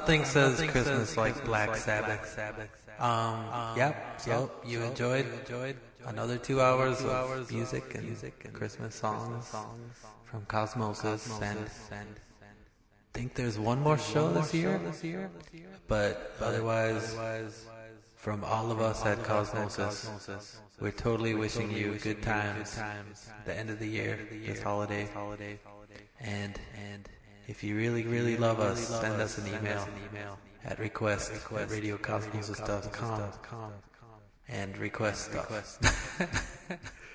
Nothing 0.05 0.25
says 0.27 0.61
Christmas 0.71 1.17
like 1.17 1.45
Black 1.47 1.77
Sabbath. 1.77 2.39
Um, 2.99 3.47
yep. 3.75 4.21
So 4.21 4.51
you 4.67 4.83
enjoyed 4.83 5.27
another 6.07 6.37
two 6.37 6.61
hours 6.61 7.03
of 7.03 7.51
music 7.51 7.95
and 7.95 8.53
Christmas 8.53 8.95
songs 8.95 9.51
from 10.25 10.43
Cosmosis, 10.47 11.41
and 11.41 11.71
think 13.15 13.35
there's 13.35 13.59
one 13.59 13.81
more 13.81 13.97
show 13.97 14.31
this 14.31 14.53
year. 14.53 14.79
But 15.89 16.35
otherwise, 16.41 17.17
from 18.17 18.45
all 18.45 18.71
of 18.71 18.81
us 18.83 19.07
at 19.07 19.23
Cosmosis, 19.23 20.11
we're 20.81 20.91
totally 20.91 21.35
wishing 21.35 21.71
you 21.71 21.95
good 21.95 22.23
times. 22.23 22.79
The 23.47 23.57
end 23.57 23.71
of 23.71 23.79
the 23.79 23.89
year, 23.89 24.19
this 24.45 24.63
holiday, 24.63 25.09
and 26.21 26.61
and 26.77 27.09
if 27.49 27.63
you 27.63 27.77
really 27.77 28.05
really 28.05 28.37
love 28.37 28.61
us, 28.61 28.89
send 29.01 29.21
us 29.21 29.39
an 29.39 29.49
email 29.49 29.89
at 30.65 30.79
request 30.79 31.33
at 31.33 31.69
radiocosmosis.com 31.69 33.73
and 34.49 34.77
request 34.79 35.31
stuff. 35.31 35.79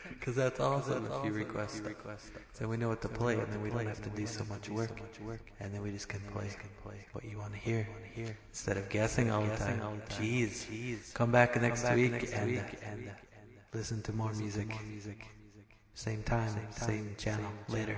Because 0.09 0.35
that's 0.41 0.59
awesome 0.71 1.05
if 1.05 1.25
you 1.25 1.31
request 1.31 1.77
stuff. 1.77 2.31
Then 2.57 2.69
we 2.69 2.77
know 2.77 2.89
what 2.89 3.01
to 3.01 3.09
play, 3.09 3.35
and 3.35 3.51
then 3.51 3.61
we 3.61 3.69
don't 3.69 3.87
have 3.87 4.01
to 4.01 4.09
do 4.09 4.25
so 4.25 4.43
much 4.45 4.69
work. 4.69 4.99
And 5.59 5.73
then 5.73 5.81
we 5.81 5.91
just 5.91 6.09
can 6.09 6.21
play 6.31 6.49
what 7.13 7.23
you 7.23 7.37
want 7.37 7.53
to 7.53 7.59
hear 7.59 7.87
instead 8.49 8.77
of 8.77 8.89
guessing 8.89 9.31
all 9.31 9.43
the 9.43 9.55
time. 9.55 10.01
Jeez. 10.09 11.13
Come 11.13 11.31
back 11.31 11.59
next 11.61 11.89
week 11.93 12.29
and 12.33 12.57
uh, 12.57 12.61
and 12.83 13.07
uh, 13.07 13.11
listen 13.73 14.01
to 14.03 14.13
more 14.13 14.33
music. 14.33 14.75
Same 15.93 16.23
time, 16.23 16.55
same 16.71 17.15
channel 17.17 17.51
later. 17.67 17.97